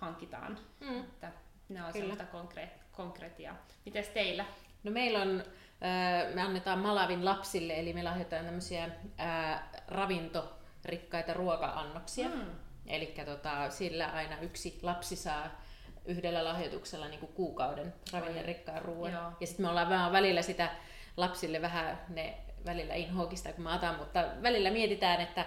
Hankitaan. 0.00 0.58
Mm. 0.80 1.00
Että 1.00 1.32
ne 1.68 1.84
on 1.84 1.92
Kyllä. 1.92 2.14
sellaista 2.14 2.38
konkre- 2.38 2.78
konkretiaa. 2.92 3.56
Mites 3.84 4.08
teillä? 4.08 4.44
No 4.82 4.90
meillä 4.90 5.22
on, 5.22 5.40
äh, 5.40 6.34
me 6.34 6.42
annetaan 6.42 6.78
Malavin 6.78 7.24
lapsille, 7.24 7.80
eli 7.80 7.92
me 7.92 8.02
lahjoitetaan 8.02 8.44
tämmöisiä 8.44 8.88
äh, 9.20 9.62
ravintorikkaita 9.88 11.34
ruoka-annoksia. 11.34 12.28
Mm. 12.28 12.50
Eli 12.86 13.14
tota, 13.26 13.70
sillä 13.70 14.06
aina 14.06 14.40
yksi 14.40 14.78
lapsi 14.82 15.16
saa 15.16 15.60
yhdellä 16.04 16.44
lahjoituksella 16.44 17.08
niin 17.08 17.20
kuin 17.20 17.32
kuukauden 17.32 17.94
ravinnerikkaan 18.12 18.82
ruoan. 18.82 19.12
Joo. 19.12 19.32
Ja 19.40 19.46
sitten 19.46 19.66
me 19.66 19.70
ollaan 19.70 19.88
vähän 19.88 20.12
välillä 20.12 20.42
sitä 20.42 20.70
lapsille 21.16 21.62
vähän 21.62 21.98
ne 22.08 22.38
välillä 22.66 22.94
inhookista, 22.94 23.52
kun 23.52 23.64
mä 23.64 23.74
otan, 23.74 23.98
mutta 23.98 24.24
välillä 24.42 24.70
mietitään, 24.70 25.20
että 25.20 25.46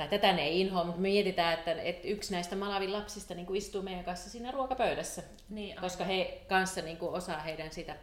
tai 0.00 0.08
tätä 0.08 0.32
ne 0.32 0.42
ei 0.42 0.60
inhoa, 0.60 0.84
mutta 0.84 1.00
me 1.00 1.08
mietitään, 1.08 1.54
että, 1.54 1.72
että 1.72 2.08
yksi 2.08 2.32
näistä 2.32 2.56
Malavin 2.56 2.92
lapsista 2.92 3.34
niin 3.34 3.46
kuin 3.46 3.56
istuu 3.56 3.82
meidän 3.82 4.04
kanssa 4.04 4.30
siinä 4.30 4.50
ruokapöydässä, 4.50 5.22
Niin, 5.48 5.76
koska 5.80 6.04
he 6.04 6.40
kanssa 6.48 6.82
niin 6.82 6.96
kuin 6.96 7.12
osaa 7.12 7.38
heidän 7.38 7.72
sitä 7.72 7.96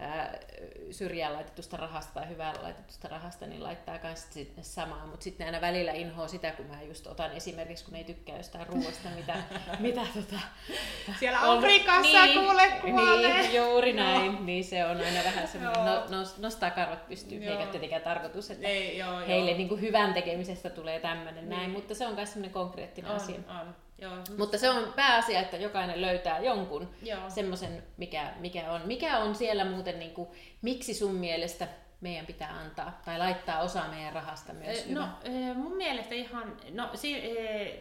ää, 0.00 0.38
syrjään 0.90 1.32
laitetusta 1.32 1.76
rahasta 1.76 2.14
tai 2.14 2.28
hyvään 2.28 2.54
laitetusta 2.62 3.08
rahasta, 3.08 3.46
niin 3.46 3.62
laittaa 3.62 3.98
myös 4.02 4.26
sinne 4.30 4.62
samaa. 4.62 5.06
Mutta 5.06 5.24
sitten 5.24 5.46
aina 5.46 5.60
välillä 5.60 5.92
inhoa 5.92 6.28
sitä, 6.28 6.50
kun 6.52 6.66
mä 6.66 6.82
just 6.82 7.06
otan 7.06 7.32
esimerkiksi, 7.32 7.84
kun 7.84 7.94
ei 7.96 8.04
tykkää 8.04 8.36
jostain 8.36 8.66
ruoasta, 8.66 9.08
mitä, 9.16 9.34
mitä 9.78 10.00
tota, 10.14 10.40
Siellä 11.18 11.40
on- 11.40 11.58
Afrikassa 11.58 12.24
niin, 12.26 12.40
kuule 12.40 12.68
kuolee. 12.80 13.42
Niin, 13.42 13.54
juuri 13.56 13.96
Joo. 13.96 14.04
näin. 14.06 14.46
Niin 14.46 14.64
se 14.64 14.84
on 14.84 14.96
aina 14.96 15.24
vähän 15.24 15.48
semmoinen, 15.48 15.84
no, 15.84 16.06
nos- 16.18 16.38
nostaa 16.38 16.70
karvat 16.70 17.08
pystyyn, 17.08 17.42
Joo. 17.42 17.58
eikä 17.58 17.70
tietenkään 17.70 18.02
tarkoitus, 18.02 18.50
että 18.50 18.66
Ei, 18.68 18.98
joo, 18.98 19.18
heille 19.26 19.50
joo. 19.50 19.56
niin 19.58 19.68
kuin 19.68 19.80
hyvän 19.80 20.14
tekemisestä 20.14 20.70
tulee 20.70 21.00
tämmöinen 21.00 21.34
Niin. 21.34 21.58
näin, 21.58 21.70
mutta 21.70 21.94
se 21.94 22.06
on 22.06 22.14
myös 22.14 22.32
semmoinen 22.32 22.52
konkreettinen 22.54 23.10
asia. 23.10 23.36
on, 23.48 23.56
on. 23.56 23.74
Joo. 24.00 24.16
Mutta 24.38 24.58
se 24.58 24.70
on 24.70 24.92
pääasia, 24.96 25.40
että 25.40 25.56
jokainen 25.56 26.00
löytää 26.00 26.38
jonkun 26.38 26.94
semmoisen, 27.28 27.82
mikä, 27.96 28.32
mikä 28.38 28.72
on. 28.72 28.80
Mikä 28.84 29.18
on 29.18 29.34
siellä 29.34 29.64
muuten, 29.64 29.98
niin 29.98 30.10
kuin, 30.10 30.28
miksi 30.62 30.94
sun 30.94 31.14
mielestä 31.14 31.68
meidän 32.00 32.26
pitää 32.26 32.50
antaa 32.50 33.00
tai 33.04 33.18
laittaa 33.18 33.60
osa 33.60 33.84
meidän 33.90 34.12
rahasta 34.12 34.52
myös 34.52 34.78
Eh, 34.78 34.88
hyvä? 34.88 35.00
No 35.00 35.08
eh, 35.24 35.56
mun 35.56 35.76
mielestä 35.76 36.14
ihan, 36.14 36.56
no 36.70 36.90
si, 36.94 37.14
eh, 37.14 37.78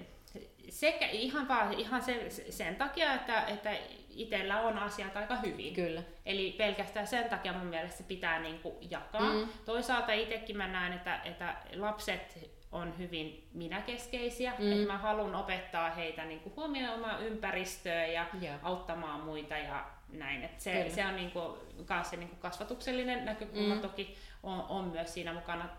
sekä 0.70 1.08
ihan 1.08 1.48
vaan 1.48 1.74
ihan 1.74 2.02
se, 2.02 2.30
sen 2.50 2.76
takia, 2.76 3.14
että, 3.14 3.42
että 3.46 3.72
itsellä 4.10 4.62
on 4.62 4.78
asiat 4.78 5.18
aika 5.18 5.36
hyvin. 5.36 5.74
Kyllä. 5.74 6.04
Eli 6.26 6.56
pelkästään 6.58 7.08
sen 7.08 7.30
takia 7.30 7.54
mun 7.54 7.68
mielestä 7.68 7.98
se 7.98 8.04
pitää 8.04 8.40
niin 8.40 8.60
kuin 8.60 8.76
jakaa. 8.92 9.34
Mm. 9.34 9.48
Toisaalta 9.66 10.14
itsekin 10.14 10.58
mä 10.58 10.68
näen, 10.68 10.94
että, 10.94 11.22
että 11.26 11.56
lapset 11.76 12.50
on 12.72 12.98
hyvin 12.98 13.48
minäkeskeisiä. 13.54 14.54
Mm. 14.60 14.72
Että 14.72 14.88
mä 14.88 14.98
haluan 14.98 15.36
opettaa 15.36 15.90
heitä 15.90 16.26
niin 16.26 16.40
kuin 16.40 16.56
huomioimaan 16.56 17.24
ympäristöä 17.24 18.06
ja 18.06 18.26
Joo. 18.42 18.56
auttamaan 18.64 19.22
muita 19.22 19.58
ja 19.58 19.86
näin. 20.10 20.44
Et 20.44 20.60
se, 20.60 20.72
Kyllä. 20.72 20.90
se 20.96 21.06
on 21.06 21.16
niin 21.16 21.32
kuin, 21.32 21.58
se 22.04 22.18
niin 22.18 22.30
kuin 22.30 22.40
kasvatuksellinen 22.40 23.26
näkökulma 23.26 23.76
Mm. 23.76 23.82
toki 23.82 24.18
on, 24.44 24.62
on 24.70 24.86
myös 24.86 25.14
siinä 25.14 25.34
mukana. 25.34 25.70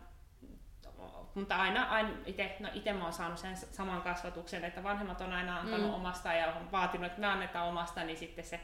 Mutta 1.35 1.57
aina, 1.57 1.85
aina 1.85 2.09
ite, 2.27 2.57
no 2.61 2.69
ite 2.75 2.93
mä 2.93 3.05
oon 3.05 3.13
saanut 3.13 3.39
sen 3.39 3.57
saman 3.57 4.03
kasvatuksen, 4.03 4.65
että 4.65 4.83
vanhemmat 4.83 5.21
on 5.21 5.33
aina 5.33 5.59
antanut 5.61 5.89
Mm. 5.89 5.95
omasta 5.95 6.33
ja 6.33 6.47
on 6.47 6.73
vaatinut, 6.73 7.07
että 7.07 7.21
me 7.21 7.27
annetaan 7.27 7.69
omasta, 7.69 8.05
niin 8.05 8.17
sitten 8.19 8.45
se, 8.45 8.61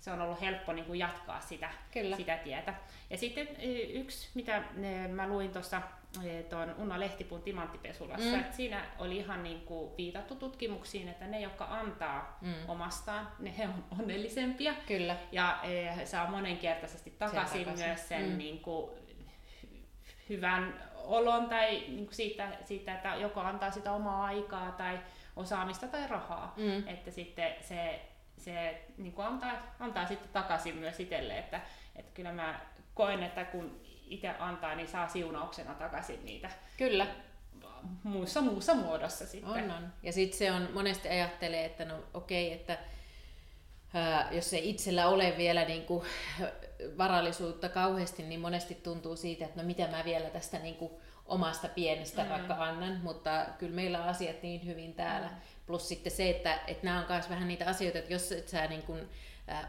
se 0.00 0.10
on 0.12 0.20
ollut 0.20 0.40
helppo 0.40 0.72
niin 0.72 0.84
kuin 0.84 0.98
jatkaa 0.98 1.40
sitä, 1.40 1.70
Kyllä. 1.92 2.16
sitä 2.16 2.36
tietä. 2.36 2.74
Ja 3.10 3.18
sitten 3.18 3.48
yksi, 3.92 4.28
mitä 4.34 4.56
eh, 4.56 5.08
mä 5.08 5.28
luin 5.28 5.52
tuossa 5.52 5.82
tuon 6.50 6.74
Unna 6.78 7.00
Lehtipun 7.00 7.42
timanttipesulassa, 7.42 8.28
Mm. 8.28 8.40
että 8.40 8.56
siinä 8.56 8.84
oli 8.98 9.16
ihan 9.16 9.42
niin 9.42 9.60
kuin 9.60 9.96
viitattu 9.96 10.34
tutkimuksiin, 10.34 11.08
että 11.08 11.26
ne, 11.26 11.40
jotka 11.40 11.64
antaa 11.64 12.38
Mm. 12.40 12.54
omastaan, 12.68 13.28
ne 13.38 13.54
he 13.58 13.64
on 13.64 13.84
onnellisempia. 14.00 14.74
Kyllä. 14.86 15.16
Ja 15.32 15.58
eh, 15.62 16.04
saa 16.06 16.30
monenkertaisesti 16.30 17.10
takaisin, 17.18 17.64
takaisin. 17.64 17.86
myös 17.88 18.08
sen 18.08 18.30
Mm. 18.30 18.38
niin 18.38 18.60
kuin, 18.60 18.90
hy- 19.64 19.76
hyvän 20.28 20.74
olon 20.94 21.48
tai 21.48 21.70
niin 21.88 22.04
kuin 22.06 22.14
siitä, 22.14 22.48
siitä, 22.64 22.94
että 22.94 23.14
joko 23.14 23.40
antaa 23.40 23.70
sitä 23.70 23.92
omaa 23.92 24.24
aikaa 24.24 24.72
tai 24.72 24.98
osaamista 25.36 25.86
tai 25.88 26.06
rahaa. 26.08 26.54
Mm. 26.56 26.88
Että 26.88 27.10
sitten 27.10 27.52
se, 27.60 28.00
se 28.38 28.82
niin 28.98 29.12
kuin 29.12 29.26
antaa, 29.26 29.52
antaa 29.80 30.06
sitten 30.06 30.28
takaisin 30.32 30.76
myös 30.76 31.00
itselle, 31.00 31.38
että, 31.38 31.60
että 31.96 32.10
kyllä 32.14 32.32
mä 32.32 32.60
koen, 32.94 33.22
että 33.22 33.44
kun 33.44 33.80
itse 34.10 34.28
antaa, 34.28 34.74
niin 34.74 34.88
saa 34.88 35.08
siunauksena 35.08 35.74
takaisin 35.74 36.24
niitä 36.24 36.50
Kyllä. 36.76 37.06
muussa, 38.02 38.40
muussa 38.40 38.74
muodossa 38.74 39.26
sitten. 39.26 39.50
On, 39.50 39.70
on. 39.70 39.92
Ja 40.02 40.12
sitten 40.12 40.38
se 40.38 40.52
on, 40.52 40.68
monesti 40.74 41.08
ajattelee, 41.08 41.64
että 41.64 41.84
no 41.84 41.94
okei, 42.14 42.52
että 42.52 42.78
ää, 43.94 44.28
jos 44.32 44.52
ei 44.52 44.70
itsellä 44.70 45.08
ole 45.08 45.34
vielä 45.36 45.64
niin 45.64 45.84
kuin, 45.84 46.06
varallisuutta 46.98 47.68
kauheasti, 47.68 48.22
niin 48.22 48.40
monesti 48.40 48.74
tuntuu 48.74 49.16
siitä, 49.16 49.44
että 49.44 49.60
no 49.62 49.66
mitä 49.66 49.86
mä 49.86 50.04
vielä 50.04 50.30
tästä 50.30 50.58
niin 50.58 50.74
kuin, 50.76 50.92
omasta 51.26 51.68
pienestä 51.68 52.22
Mm. 52.24 52.28
vaikka 52.28 52.54
annan, 52.54 53.00
mutta 53.02 53.46
kyllä 53.58 53.74
meillä 53.74 54.02
on 54.02 54.08
asiat 54.08 54.42
niin 54.42 54.66
hyvin 54.66 54.94
täällä. 54.94 55.28
Mm. 55.28 55.34
Plus 55.66 55.88
sitten 55.88 56.12
se, 56.12 56.30
että, 56.30 56.58
että 56.66 56.84
nämä 56.84 57.00
on 57.00 57.06
myös 57.08 57.30
vähän 57.30 57.48
niitä 57.48 57.66
asioita, 57.66 57.98
että 57.98 58.12
jos 58.12 58.32
et 58.32 58.48
sä 58.48 58.66
niin 58.66 58.82
kuin, 58.82 59.08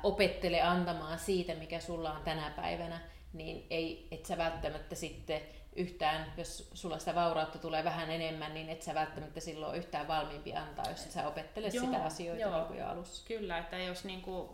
opettele 0.03 0.61
antamaan 0.61 1.19
siitä, 1.19 1.55
mikä 1.55 1.79
sulla 1.79 2.11
on 2.11 2.21
tänä 2.23 2.53
päivänä, 2.55 2.99
niin 3.33 3.67
ei, 3.69 4.07
et 4.11 4.25
sä 4.25 4.37
välttämättä 4.37 4.95
sitten 4.95 5.41
yhtään, 5.75 6.33
jos 6.37 6.69
sulla 6.73 6.99
sitä 6.99 7.15
vaurautta 7.15 7.59
tulee 7.59 7.83
vähän 7.83 8.11
enemmän, 8.11 8.53
niin 8.53 8.69
et 8.69 8.81
sä 8.81 8.93
välttämättä 8.93 9.39
silloin 9.39 9.77
yhtään 9.77 10.07
valmiimpi 10.07 10.55
antaa, 10.55 10.89
jos 10.89 11.13
sä 11.13 11.27
opettele 11.27 11.67
Joo, 11.67 11.85
sitä 11.85 12.03
asioita 12.03 12.41
joo. 12.41 12.69
niin 12.69 12.79
jo 12.79 12.87
alussa. 12.87 13.27
Kyllä, 13.27 13.57
että 13.57 13.77
jos 13.77 14.03
niin 14.03 14.21
kuin 14.21 14.49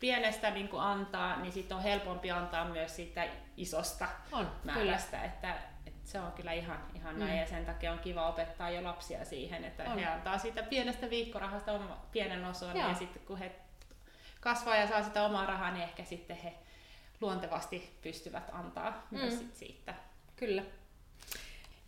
pienestä 0.00 0.50
niin 0.50 0.68
kuin 0.68 0.82
antaa, 0.82 1.40
niin 1.40 1.52
sitten 1.52 1.76
on 1.76 1.82
helpompi 1.82 2.30
antaa 2.30 2.64
myös 2.64 2.96
siitä 2.96 3.26
isosta 3.56 4.08
On, 4.32 4.46
kyllä. 4.46 4.74
määrästä, 4.74 5.24
että, 5.24 5.54
että 5.86 6.10
se 6.10 6.20
on 6.20 6.32
kyllä 6.32 6.52
ihan, 6.52 6.78
ihan 6.94 7.18
näin 7.18 7.32
Mm. 7.32 7.38
ja 7.38 7.46
sen 7.46 7.66
takia 7.66 7.92
on 7.92 7.98
kiva 7.98 8.28
opettaa 8.28 8.70
jo 8.70 8.84
lapsia 8.84 9.24
siihen, 9.24 9.64
että 9.64 9.84
On. 9.84 9.98
he 9.98 10.06
antaa 10.06 10.38
siitä 10.38 10.62
pienestä 10.62 11.10
viikkorahasta 11.10 11.80
pienen 12.12 12.44
osan 12.44 12.76
ja 12.76 12.94
sitten 12.94 13.22
kun 13.26 13.38
he 13.38 13.52
kasvaa 14.40 14.76
ja 14.76 14.86
saa 14.86 15.02
sitä 15.02 15.24
omaa 15.24 15.46
rahaa, 15.46 15.70
niin 15.70 15.82
ehkä 15.82 16.04
sitten 16.04 16.36
he 16.36 16.54
luontevasti 17.20 17.98
pystyvät 18.02 18.50
antaa 18.52 19.06
mm. 19.10 19.18
myös 19.18 19.38
sit 19.38 19.56
siitä. 19.56 19.94
Kyllä. 20.36 20.62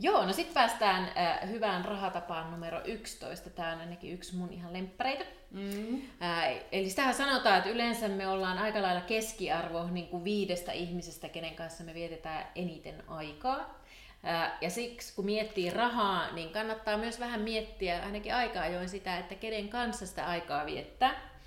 Joo, 0.01 0.27
no 0.27 0.33
sitten 0.33 0.55
päästään 0.55 1.11
äh, 1.17 1.49
hyvään 1.49 1.85
rahatapaan 1.85 2.51
numero 2.51 2.81
11. 2.85 3.51
Tämä 3.51 3.73
on 3.73 3.81
ainakin 3.81 4.13
yksi 4.13 4.37
mun 4.37 4.53
ihan 4.53 4.73
lemppareita. 4.73 5.25
Mm. 5.51 6.03
Ää, 6.21 6.51
eli 6.73 6.91
sitähän 6.91 7.15
sanotaan, 7.15 7.59
että 7.59 7.71
yleensä 7.71 8.09
me 8.09 8.29
ollaan 8.29 8.59
aika 8.59 8.83
lailla 8.83 9.01
keskiarvo 9.01 9.85
niin 9.91 10.09
kuin 10.09 10.25
viidestä 10.25 10.73
ihmisestä, 10.73 11.29
kenen 11.29 11.55
kanssa 11.55 11.85
me 11.85 11.95
vietetään 11.95 12.47
eniten 12.55 13.03
aikaa. 13.09 13.79
Ää, 14.23 14.59
ja 14.61 14.71
siksi 14.71 15.15
kun 15.15 15.25
miettii 15.25 15.71
rahaa, 15.71 16.33
niin 16.33 16.51
kannattaa 16.51 16.97
myös 16.97 17.21
vähän 17.21 17.41
miettiä 17.41 18.03
ainakin 18.05 18.35
aika 18.35 18.61
ajoin 18.61 18.89
sitä, 18.89 19.19
että 19.19 19.35
kenen 19.35 19.69
kanssa 19.69 20.07
sitä 20.07 20.27
aikaa 20.27 20.67
viettää. 20.67 21.38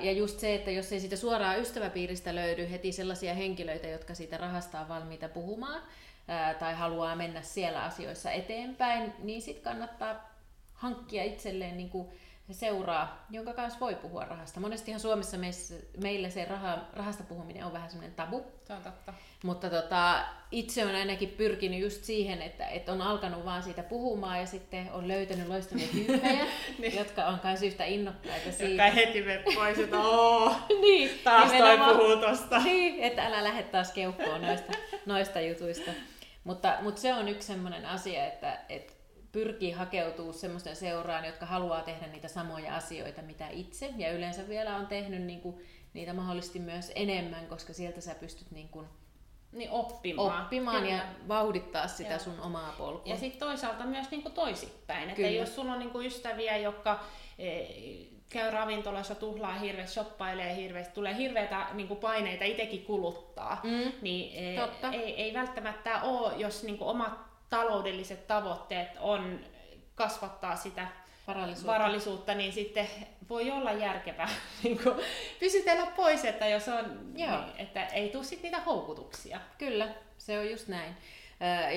Ja 0.00 0.12
just 0.12 0.38
se, 0.38 0.54
että 0.54 0.70
jos 0.70 0.92
ei 0.92 1.00
siitä 1.00 1.16
suoraan 1.16 1.60
ystäväpiiristä 1.60 2.34
löydy 2.34 2.70
heti 2.70 2.92
sellaisia 2.92 3.34
henkilöitä, 3.34 3.88
jotka 3.88 4.14
siitä 4.14 4.36
rahasta 4.36 4.80
on 4.80 4.88
valmiita 4.88 5.28
puhumaan 5.28 5.82
tai 6.58 6.74
haluaa 6.74 7.16
mennä 7.16 7.42
siellä 7.42 7.84
asioissa 7.84 8.30
eteenpäin, 8.30 9.12
niin 9.18 9.42
sitten 9.42 9.64
kannattaa 9.64 10.38
hankkia 10.74 11.24
itselleen 11.24 11.76
niin 11.76 11.90
kuin 11.90 12.08
seuraa, 12.54 13.26
jonka 13.30 13.52
kanssa 13.52 13.80
voi 13.80 13.94
puhua 13.94 14.24
rahasta. 14.24 14.60
Monestihan 14.60 15.00
Suomessa 15.00 15.36
meissä, 15.38 15.74
meillä 16.02 16.30
se 16.30 16.44
raha, 16.44 16.78
rahasta 16.92 17.24
puhuminen 17.24 17.64
on 17.64 17.72
vähän 17.72 17.90
semmoinen 17.90 18.14
tabu, 18.14 18.44
Se 18.64 18.72
on 18.72 18.82
totta. 18.82 19.14
mutta 19.42 19.70
tota, 19.70 20.24
itse 20.50 20.84
on 20.86 20.94
ainakin 20.94 21.28
pyrkinyt 21.28 21.80
just 21.80 22.04
siihen, 22.04 22.42
että, 22.42 22.68
että 22.68 22.92
on 22.92 23.02
alkanut 23.02 23.44
vaan 23.44 23.62
siitä 23.62 23.82
puhumaan 23.82 24.40
ja 24.40 24.46
sitten 24.46 24.92
on 24.92 25.08
löytänyt 25.08 25.48
loistavia 25.48 25.88
tyyppejä, 26.06 26.46
Niin. 26.78 26.96
jotka 26.98 27.24
on 27.26 27.38
myös 27.44 27.62
yhtä 27.62 27.84
innokkaita 27.84 28.46
Jotka 28.48 28.52
siitä. 28.64 28.86
ei 28.86 28.94
heti 28.94 29.22
mene 29.22 29.42
pois, 29.54 29.78
että 29.78 29.98
ooo, 30.08 30.54
niin, 30.80 31.10
taas 31.24 31.52
toi 31.52 31.78
puhuu 31.78 32.16
tosta. 32.16 32.58
Niin, 32.58 33.02
että 33.02 33.26
älä 33.26 33.44
lähde 33.44 33.62
taas 33.62 33.92
keuhkoon 33.92 34.42
noista, 34.42 34.72
noista 35.06 35.40
jutuista. 35.40 35.90
Mutta, 36.44 36.76
mutta 36.82 37.00
se 37.00 37.14
on 37.14 37.28
yksi 37.28 37.46
sellainen 37.46 37.86
asia, 37.86 38.26
että, 38.26 38.58
että 38.68 38.92
pyrkii 39.32 39.70
hakeutuu 39.70 40.32
semmoisten 40.32 40.76
seuraan, 40.76 41.24
jotka 41.24 41.46
haluaa 41.46 41.80
tehdä 41.82 42.06
niitä 42.06 42.28
samoja 42.28 42.76
asioita, 42.76 43.22
mitä 43.22 43.48
itse. 43.48 43.90
Ja 43.96 44.12
yleensä 44.12 44.48
vielä 44.48 44.76
on 44.76 44.86
tehnyt 44.86 45.22
niin 45.22 45.40
kuin, 45.40 45.64
niitä 45.94 46.12
mahdollisesti 46.14 46.58
myös 46.58 46.92
enemmän, 46.94 47.46
koska 47.46 47.72
sieltä 47.72 48.00
sä 48.00 48.14
pystyt 48.14 48.50
niin 48.50 48.68
kuin, 48.68 48.86
Niin 49.52 49.70
oppimaan. 49.70 50.42
oppimaan 50.42 50.80
Kyllä. 50.82 50.94
ja 50.94 51.02
vauhdittaa 51.28 51.88
sitä 51.88 52.10
Joo. 52.10 52.18
sun 52.18 52.40
omaa 52.40 52.74
polkua. 52.78 53.12
Ja 53.12 53.16
sitten 53.18 53.40
toisaalta 53.40 53.86
myös 53.86 54.10
niinku 54.10 54.30
toisinpäin. 54.30 55.10
Että 55.10 55.22
jos 55.22 55.54
sulla 55.54 55.72
on 55.72 55.78
niinku 55.78 56.00
ystäviä, 56.00 56.56
jotka 56.56 57.00
e, 57.38 57.64
käy 58.28 58.50
ravintolassa, 58.50 59.14
tuhlaa 59.14 59.54
hirveästi, 59.54 59.94
shoppailee 59.94 60.56
hirveästi, 60.56 60.94
tulee 60.94 61.16
hirveitä 61.16 61.66
niinku 61.72 61.94
paineita 61.96 62.44
itsekin 62.44 62.84
kuluttaa, 62.84 63.60
Mm. 63.64 63.92
niin 64.02 64.36
e, 64.56 64.60
Totta. 64.60 64.92
ei, 64.92 65.22
ei 65.22 65.34
välttämättä 65.34 66.02
ole, 66.02 66.36
jos 66.36 66.62
niinku 66.62 66.88
omat 66.88 67.27
taloudelliset 67.50 68.26
tavoitteet 68.26 68.88
on 69.00 69.40
kasvattaa 69.94 70.56
sitä 70.56 70.88
Varallisuutta. 71.26 71.72
varallisuutta, 71.72 72.34
niin 72.34 72.52
sitten 72.52 72.88
voi 73.28 73.50
olla 73.50 73.72
järkevää 73.72 74.28
niin 74.64 74.82
kuin 74.82 74.94
pysytellä 75.40 75.86
pois, 75.86 76.24
että 76.24 76.48
jos 76.48 76.68
on, 76.68 77.12
Joo. 77.16 77.40
niin, 77.40 77.56
että 77.58 77.86
ei 77.86 78.08
tule 78.08 78.24
sitten 78.24 78.52
niitä 78.52 78.64
houkutuksia. 78.64 79.40
Kyllä, 79.58 79.88
se 80.18 80.38
on 80.38 80.50
just 80.50 80.68
näin. 80.68 80.96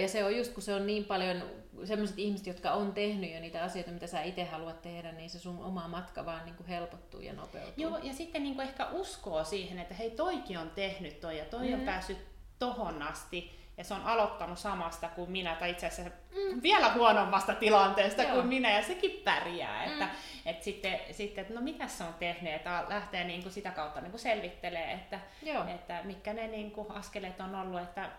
Ja 0.02 0.08
se 0.08 0.26
on 0.26 0.38
just, 0.38 0.54
kun 0.54 0.64
se 0.64 0.74
on 0.76 0.88
niin 0.88 1.06
paljon 1.06 1.44
sellaiset 1.84 2.20
ihmiset, 2.20 2.48
jotka 2.48 2.72
on 2.72 2.94
tehnyt 2.94 3.34
jo 3.34 3.40
niitä 3.40 3.64
asioita, 3.64 3.92
mitä 3.92 4.08
sä 4.08 4.22
itse 4.22 4.44
haluat 4.44 4.82
tehdä, 4.82 5.12
niin 5.12 5.30
se 5.30 5.40
sun 5.40 5.64
oma 5.64 5.88
matka 5.88 6.26
vaan 6.26 6.46
niin 6.46 6.56
kuin 6.56 6.68
helpottuu 6.68 7.22
ja 7.22 7.34
nopeutuu. 7.34 7.74
Joo, 7.78 7.98
ja 7.98 8.14
sitten 8.14 8.44
niin 8.44 8.56
kuin 8.56 8.68
ehkä 8.68 8.88
uskoo 8.88 9.44
siihen, 9.44 9.80
että 9.80 9.94
hei 9.94 10.12
toikin 10.12 10.58
on 10.58 10.70
tehnyt 10.70 11.20
toi 11.20 11.38
ja 11.38 11.46
toi 11.46 11.68
mm. 11.68 11.74
on 11.74 11.80
päässyt 11.80 12.18
tohon 12.60 13.02
asti 13.02 13.61
ja 13.82 13.86
se 13.86 13.94
on 13.94 14.06
aloittanut 14.06 14.60
samasta 14.60 15.08
kuin 15.08 15.32
minä, 15.32 15.56
tai 15.56 15.72
itse 15.72 15.88
asiassa 15.88 16.16
mm. 16.32 16.62
vielä 16.64 16.94
huonommasta 16.94 17.54
tilanteesta 17.54 18.24
Joo. 18.24 18.34
kuin 18.34 18.48
minä, 18.48 18.72
ja 18.72 18.84
sekin 18.84 19.22
pärjää. 19.24 19.86
Mm. 19.86 19.92
Että, 19.92 20.10
et 20.46 20.64
sitten, 20.64 21.00
sitten, 21.12 21.42
että 21.42 21.54
no 21.54 21.62
mitä 21.62 21.88
se 21.88 22.04
on 22.04 22.14
tehnyt, 22.14 22.54
että 22.54 22.86
lähtee 22.90 23.24
niin 23.24 23.42
kuin 23.44 23.54
sitä 23.54 23.72
kautta 23.72 24.02
niin 24.02 24.12
kuin 24.12 24.22
selvittelee, 24.22 24.92
että, 24.92 25.20
Joo. 25.44 25.68
että 25.68 26.02
mitkä 26.04 26.34
ne 26.34 26.48
niin 26.48 26.72
kuin 26.72 26.92
askeleet 26.92 27.40
on 27.40 27.56
ollut, 27.56 27.82
että 27.82 28.10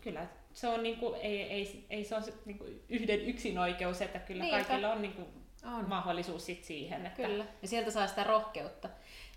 kyllä 0.00 0.26
se 0.52 0.68
on 0.68 0.82
niin 0.82 0.96
kuin, 0.96 1.20
ei, 1.20 1.42
ei, 1.42 1.86
ei 1.90 2.04
se 2.04 2.14
ole 2.14 2.22
se 2.22 2.32
niin 2.44 2.58
kuin 2.58 2.84
yhden 2.88 3.20
yksin 3.20 3.58
oikeus, 3.58 4.02
että 4.02 4.18
kyllä 4.18 4.44
Niinpä. 4.44 4.64
kaikilla 4.64 4.92
on, 4.92 5.02
niin 5.02 5.14
kuin 5.14 5.43
On. 5.64 5.88
mahdollisuus 5.88 6.46
sit 6.46 6.64
siihen. 6.64 7.06
Että, 7.06 7.22
Kyllä. 7.22 7.44
Ja 7.62 7.68
sieltä 7.68 7.90
saa 7.90 8.06
sitä 8.06 8.24
rohkeutta. 8.24 8.88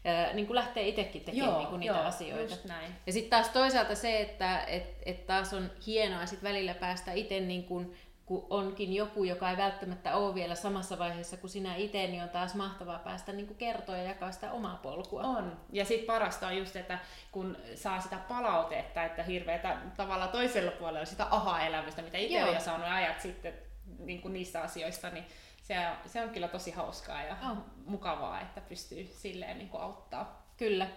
Ää, 0.05 0.33
Niin 0.33 0.47
kuin 0.47 0.55
lähtee 0.55 0.87
itsekin 0.87 1.21
tekemään 1.23 1.49
Joo, 1.49 1.57
niin 1.59 1.67
kuin 1.69 1.79
niitä 1.79 1.95
joo, 1.95 2.03
asioita. 2.05 2.53
just 2.53 2.65
näin. 2.65 2.95
Ja 3.05 3.13
sitten 3.13 3.29
taas 3.29 3.49
toisaalta 3.49 3.95
se, 3.95 4.21
että 4.21 4.59
et, 4.63 4.95
et 5.05 5.27
taas 5.27 5.53
on 5.53 5.71
hienoa 5.85 6.25
sit 6.25 6.43
välillä 6.43 6.73
päästä 6.73 7.11
itse, 7.11 7.39
niin 7.39 7.63
kun, 7.63 7.93
kun 8.25 8.47
onkin 8.49 8.93
joku, 8.93 9.23
joka 9.23 9.49
ei 9.49 9.57
välttämättä 9.57 10.15
ole 10.15 10.35
vielä 10.35 10.55
samassa 10.55 10.99
vaiheessa 10.99 11.37
kuin 11.37 11.49
sinä 11.51 11.75
itse, 11.75 12.07
niin 12.07 12.23
on 12.23 12.29
taas 12.29 12.55
mahtavaa 12.55 12.99
päästä 12.99 13.31
niin 13.31 13.47
kuin 13.47 13.57
kertoa 13.57 13.97
ja 13.97 14.03
jakaa 14.03 14.31
sitä 14.31 14.51
omaa 14.51 14.79
polkua. 14.83 15.21
On. 15.21 15.57
Ja 15.71 15.85
sitten 15.85 16.07
parasta 16.07 16.47
on 16.47 16.57
just, 16.57 16.75
että 16.75 16.99
kun 17.31 17.57
saa 17.75 18.01
sitä 18.01 18.17
palautetta, 18.27 19.03
että 19.03 19.23
hirveätä 19.23 19.77
tavalla 19.97 20.27
toisella 20.27 20.71
puolella 20.71 21.05
sitä 21.05 21.27
aha-elämystä, 21.31 22.01
mitä 22.01 22.17
itse 22.17 22.37
Joo. 22.39 22.47
on 22.47 22.53
jo 22.53 22.59
saanut 22.59 22.87
ajat 22.89 23.21
sitten 23.21 23.53
niin 23.99 24.21
kuin 24.21 24.33
niistä 24.33 24.61
asioista, 24.61 25.09
niin 25.09 25.25
se, 25.67 25.75
se 26.05 26.21
on 26.23 26.29
kyllä 26.29 26.47
tosi 26.47 26.71
hauskaa 26.71 27.23
ja 27.23 27.35
On. 27.49 27.65
mukavaa, 27.85 28.41
että 28.41 28.61
pystyy 28.61 29.07
silleen 29.13 29.57
niin 29.57 29.69
kuin 29.69 29.81
auttaa. 29.83 30.47
Kyllä. 30.57 30.87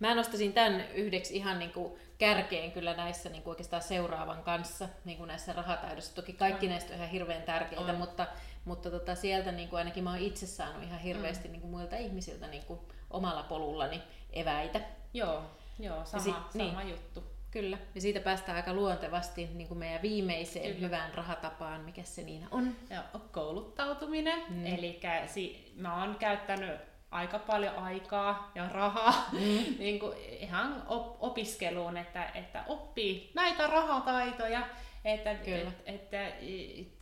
Mä 0.00 0.14
nostaisin 0.14 0.52
tämän 0.52 0.80
yhdeksi 0.94 1.36
ihan 1.36 1.58
niin 1.58 1.72
kuin 1.72 1.92
kärkeen 2.18 2.72
kyllä 2.72 2.94
näissä 2.94 3.28
niin 3.28 3.42
kuin 3.42 3.52
oikeastaan 3.52 3.82
seuraavan 3.82 4.42
kanssa, 4.42 4.88
niin 5.04 5.18
kuin 5.18 5.28
näissä 5.28 5.52
rahataidoissa. 5.52 6.14
Toki 6.14 6.32
kaikki 6.32 6.66
On. 6.66 6.70
näistä 6.70 6.90
on 6.92 6.96
ihan 6.96 7.08
hirveän 7.08 7.42
tärkeitä, 7.42 7.84
On. 7.84 7.94
mutta, 7.94 8.26
mutta 8.64 8.90
tota 8.90 9.14
sieltä 9.14 9.52
niin 9.52 9.68
kuin 9.68 9.78
ainakin 9.78 10.04
mä 10.04 10.10
oon 10.10 10.18
itse 10.18 10.46
saanut 10.46 10.82
ihan 10.82 11.00
hirveästi 11.00 11.48
niin 11.48 11.60
kuin 11.60 11.70
muilta 11.70 11.96
ihmisiltä 11.96 12.46
niin 12.46 12.64
kuin 12.64 12.80
omalla 13.10 13.42
polullani 13.42 14.02
eväitä. 14.32 14.80
Joo, 15.14 15.42
joo 15.78 16.04
sama, 16.04 16.22
sit- 16.24 16.34
sama 16.52 16.80
niin. 16.82 16.90
juttu. 16.90 17.24
Kyllä, 17.52 17.78
ja 17.94 18.00
siitä 18.00 18.20
päästään 18.20 18.56
aika 18.56 18.72
luontevasti 18.72 19.46
niin 19.54 19.68
kuin 19.68 19.78
meidän 19.78 20.02
viimeiseen 20.02 20.66
Kyllä. 20.74 20.78
hyvään 20.86 21.14
rahatapaan, 21.14 21.80
mikä 21.80 22.02
se 22.02 22.22
niin 22.22 22.46
on. 22.50 22.76
Ja 22.90 23.04
kouluttautuminen, 23.32 24.42
Mm. 24.48 24.66
eli 24.66 25.00
si- 25.26 25.72
mä 25.76 26.00
oon 26.04 26.16
käyttänyt 26.18 26.80
aika 27.10 27.38
paljon 27.38 27.76
aikaa 27.76 28.50
ja 28.54 28.68
rahaa 28.68 29.28
Mm. 29.32 29.38
niin 29.78 30.00
kuin 30.00 30.18
ihan 30.40 30.82
op- 30.86 31.16
opiskeluun, 31.22 31.96
että, 31.96 32.24
että 32.34 32.64
oppii 32.66 33.30
näitä 33.34 33.66
rahataitoja, 33.66 34.66
että, 35.04 35.34
Kyllä. 35.34 35.72
että, 35.86 36.26
että 36.26 36.34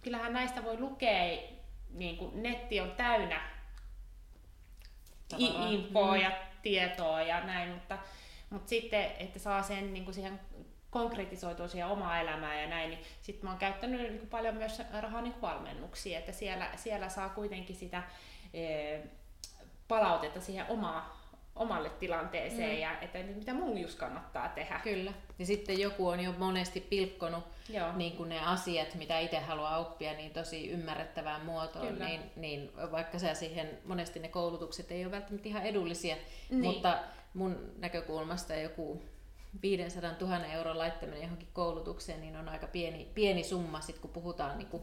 kyllähän 0.02 0.32
näistä 0.32 0.64
voi 0.64 0.80
lukea, 0.80 1.38
niin 1.90 2.16
kuin 2.16 2.42
netti 2.42 2.80
on 2.80 2.90
täynnä 2.90 3.40
Tavaraa. 5.28 5.68
infoa 5.68 6.14
Mm. 6.16 6.20
ja 6.22 6.30
tietoa 6.62 7.22
ja 7.22 7.40
näin, 7.44 7.68
mutta, 7.68 7.98
mutta 8.50 8.68
sitten, 8.68 9.10
että 9.18 9.38
saa 9.38 9.62
sen 9.62 9.92
niin 9.92 10.04
kuin 10.04 10.14
siihen 10.14 10.40
konkretisoitua 10.90 11.68
siihen 11.68 11.86
omaa 11.88 12.20
elämään 12.20 12.60
ja 12.62 12.68
näin, 12.68 12.90
niin 12.90 13.02
sitten 13.22 13.44
mä 13.44 13.50
oon 13.50 13.58
käyttänyt 13.58 14.00
niin 14.00 14.18
kuin 14.18 14.28
paljon 14.30 14.54
myös 14.56 14.82
rahaa 15.00 15.22
niin 15.22 15.40
valmennuksiin, 15.42 16.18
että 16.18 16.32
siellä, 16.32 16.68
siellä 16.76 17.08
saa 17.08 17.28
kuitenkin 17.28 17.76
sitä 17.76 18.02
eh, 18.54 19.00
palautetta 19.88 20.40
siihen 20.40 20.66
omaa, 20.68 21.20
omalle 21.56 21.90
tilanteeseen 21.90 22.70
Mm. 22.74 22.78
ja 22.80 23.00
että 23.00 23.18
mitä 23.18 23.54
mun 23.54 23.78
just 23.78 23.98
kannattaa 23.98 24.48
tehdä. 24.48 24.80
Kyllä. 24.84 25.12
Ja 25.38 25.46
sitten 25.46 25.78
joku 25.80 26.08
on 26.08 26.20
jo 26.20 26.32
monesti 26.38 26.80
pilkkonut 26.80 27.44
Joo. 27.68 27.92
niin 27.96 28.16
kuin 28.16 28.28
ne 28.28 28.40
asiat, 28.40 28.94
mitä 28.94 29.18
itse 29.18 29.38
haluaa 29.40 29.78
oppia, 29.78 30.12
niin 30.12 30.30
tosi 30.32 30.70
ymmärrettävään 30.70 31.44
muotoon, 31.44 31.88
Kyllä. 31.88 32.04
niin, 32.04 32.20
niin 32.36 32.70
vaikka 32.92 33.18
sä 33.18 33.34
siihen, 33.34 33.78
monesti 33.84 34.18
ne 34.20 34.28
koulutukset 34.28 34.90
ei 34.90 35.04
ole 35.04 35.12
välttämättä 35.12 35.48
ihan 35.48 35.62
edullisia, 35.62 36.16
Niin. 36.50 36.64
mutta 36.64 36.98
mun 37.34 37.72
näkökulmasta 37.78 38.54
joku 38.54 39.02
500 39.62 40.10
000 40.20 40.46
euron 40.46 40.78
laittaminen 40.78 41.22
johonkin 41.22 41.48
koulutukseen, 41.52 42.20
niin 42.20 42.36
on 42.36 42.48
aika 42.48 42.66
pieni, 42.66 43.08
pieni 43.14 43.44
summa, 43.44 43.80
sit 43.80 43.98
kun 43.98 44.10
puhutaan 44.10 44.58
niin 44.58 44.68
kuin 44.68 44.82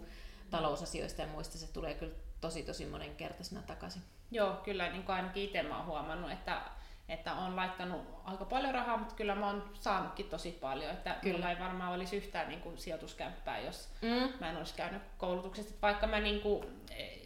talousasioista 0.49 1.21
ja 1.21 1.27
muista, 1.27 1.57
se 1.57 1.73
tulee 1.73 1.93
kyllä 1.93 2.13
tosi 2.41 2.63
tosi 2.63 2.85
monenkertaisena 2.85 3.61
takaisin. 3.61 4.01
Joo, 4.31 4.53
kyllä 4.53 4.89
niin 4.89 5.03
kuin 5.03 5.15
ainakin 5.15 5.43
itse 5.43 5.63
mä 5.63 5.77
oon 5.77 5.85
huomannut, 5.85 6.31
että, 6.31 6.61
että 7.09 7.33
on 7.33 7.55
laittanut 7.55 8.01
aika 8.23 8.45
paljon 8.45 8.73
rahaa, 8.73 8.97
mutta 8.97 9.15
kyllä 9.15 9.35
mä 9.35 9.47
oon 9.47 9.69
saanutkin 9.73 10.29
tosi 10.29 10.51
paljon. 10.51 10.91
Että 10.91 11.15
Kyllä. 11.21 11.35
kyllä 11.35 11.51
ei 11.51 11.59
varmaan 11.59 11.93
olisi 11.93 12.17
yhtään 12.17 12.49
niin 12.49 12.61
kuin 12.61 12.77
sijoituskämppää, 12.77 13.59
jos 13.59 13.89
Mm. 14.01 14.29
mä 14.39 14.49
en 14.49 14.57
olisi 14.57 14.75
käynyt 14.75 15.01
koulutuksesta. 15.17 15.73
Vaikka 15.81 16.07
mä 16.07 16.19
niin 16.19 16.41
kuin, 16.41 16.65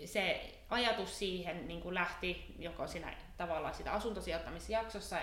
se 0.05 0.53
ajatus 0.71 1.19
siihen 1.19 1.67
niin 1.67 1.81
kuin 1.81 1.95
lähti 1.95 2.55
joko 2.60 2.88
siinä 2.88 3.13
tavallaan 3.38 3.73
sitä 3.73 3.91
asuntosijoittamisjaksossa 3.91 5.17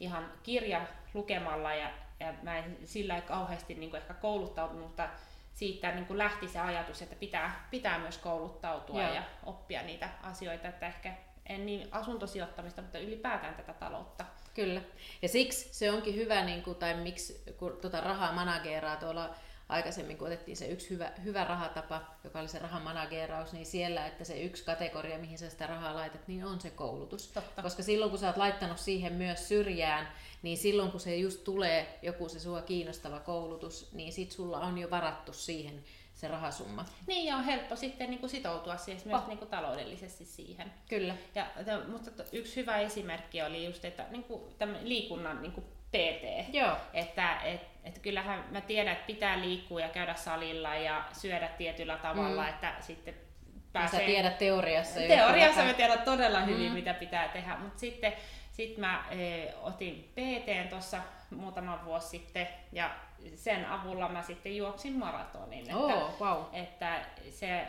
ihan 0.00 0.32
kirja 0.42 0.86
lukemalla 1.14 1.74
ja, 1.74 1.90
ja 2.20 2.34
mä 2.42 2.58
en 2.58 2.78
sillä 2.84 3.16
ei 3.16 3.22
kauheasti 3.22 3.74
niin 3.74 3.90
kuin 3.90 4.00
ehkä 4.00 4.14
kouluttautunut, 4.14 4.86
mutta 4.86 5.08
siitä 5.54 5.92
niin 5.92 6.06
kuin 6.06 6.18
lähti 6.18 6.48
se 6.48 6.60
ajatus, 6.60 7.02
että 7.02 7.16
pitää, 7.16 7.68
pitää 7.70 7.98
myös 7.98 8.18
kouluttautua 8.18 9.02
Joo. 9.02 9.14
ja 9.14 9.22
oppia 9.44 9.82
niitä 9.82 10.08
asioita, 10.22 10.68
että 10.68 10.86
ehkä 10.86 11.14
en 11.46 11.66
niin 11.66 11.88
asuntosijoittamista, 11.90 12.82
mutta 12.82 12.98
ylipäätään 12.98 13.54
tätä 13.54 13.72
taloutta. 13.72 14.24
Kyllä. 14.54 14.80
Ja 15.22 15.28
siksi 15.28 15.74
se 15.74 15.90
onkin 15.90 16.14
hyvä, 16.14 16.44
niin 16.44 16.62
kuin, 16.62 16.76
tai 16.76 16.94
miksi 16.94 17.42
kun 17.56 17.78
tuota 17.80 18.00
rahaa 18.00 18.32
manageeraa 18.32 18.96
tuolla 18.96 19.34
aikaisemmin, 19.68 20.18
kun 20.18 20.26
otettiin 20.26 20.56
se 20.56 20.66
yksi 20.66 20.90
hyvä, 20.90 21.12
hyvä 21.24 21.44
rahatapa, 21.44 22.02
joka 22.24 22.40
oli 22.40 22.48
se 22.48 22.58
rahan 22.58 22.82
manageeraus, 22.82 23.52
niin 23.52 23.66
siellä, 23.66 24.06
että 24.06 24.24
se 24.24 24.40
yksi 24.42 24.64
kategoria, 24.64 25.18
mihin 25.18 25.38
sä 25.38 25.50
sitä 25.50 25.66
rahaa 25.66 25.94
laitat, 25.94 26.28
niin 26.28 26.44
on 26.44 26.60
se 26.60 26.70
koulutus. 26.70 27.28
Totta. 27.28 27.62
Koska 27.62 27.82
silloin, 27.82 28.10
kun 28.10 28.20
sä 28.20 28.26
oot 28.26 28.36
laittanut 28.36 28.78
siihen 28.78 29.12
myös 29.12 29.48
syrjään, 29.48 30.08
niin 30.42 30.56
silloin, 30.58 30.90
kun 30.90 31.00
se 31.00 31.16
just 31.16 31.44
tulee 31.44 31.98
joku 32.02 32.28
se 32.28 32.40
sua 32.40 32.62
kiinnostava 32.62 33.20
koulutus, 33.20 33.92
niin 33.92 34.12
sit 34.12 34.32
sulla 34.32 34.60
on 34.60 34.78
jo 34.78 34.90
varattu 34.90 35.32
siihen 35.32 35.84
se 36.14 36.28
rahasumma. 36.28 36.84
Niin, 37.06 37.26
ja 37.26 37.36
on 37.36 37.44
helppo 37.44 37.76
sitten 37.76 38.10
niin 38.10 38.20
kuin 38.20 38.30
sitoutua 38.30 38.76
siis 38.76 39.04
myös 39.04 39.22
Oh. 39.22 39.28
niin 39.28 39.38
kuin 39.38 39.50
taloudellisesti 39.50 40.24
siihen. 40.24 40.72
Kyllä. 40.88 41.14
Ja, 41.34 41.46
mutta 41.88 42.24
yksi 42.32 42.56
hyvä 42.56 42.78
esimerkki 42.78 43.42
oli 43.42 43.64
just, 43.64 43.84
että 43.84 44.06
niin 44.10 44.24
kuin 44.24 44.42
tämän 44.58 44.88
liikunnan 44.88 45.42
niin 45.42 45.52
kuin 45.52 45.66
PT. 45.92 46.54
Joo. 46.54 46.76
Että 46.94 47.40
et, 47.40 47.60
et 47.84 47.98
kyllähän 47.98 48.44
mä 48.50 48.60
tiedän, 48.60 48.92
että 48.92 49.06
pitää 49.06 49.40
liikkua 49.40 49.80
ja 49.80 49.88
käydä 49.88 50.14
salilla 50.14 50.74
ja 50.74 51.04
syödä 51.12 51.48
tietyllä 51.48 51.96
tavalla, 51.98 52.42
Mm. 52.42 52.48
että 52.48 52.74
sitten 52.80 53.14
Sä 53.14 53.60
pääsee... 53.72 54.06
tiedät 54.06 54.38
teoriassa. 54.38 55.00
Teoriassa 55.00 55.62
mä 55.64 55.72
tiedän 55.72 55.98
todella 55.98 56.40
hyvin, 56.40 56.68
Mm. 56.68 56.74
mitä 56.74 56.94
pitää 56.94 57.28
tehdä, 57.28 57.56
mutta 57.56 57.78
sitten 57.80 58.12
sit 58.52 58.78
mä 58.78 59.04
e, 59.10 59.46
otin 59.62 60.12
PT 60.14 60.70
tuossa 60.70 60.98
muutama 61.30 61.80
vuosi 61.84 62.08
sitten 62.08 62.48
ja 62.72 62.90
sen 63.34 63.66
avulla 63.66 64.08
mä 64.08 64.22
sitten 64.22 64.56
juoksin 64.56 64.92
maratonin. 64.92 65.60
Että, 65.60 65.76
Oo, 65.76 66.16
wow. 66.20 66.44
että 66.52 67.00
se 67.30 67.62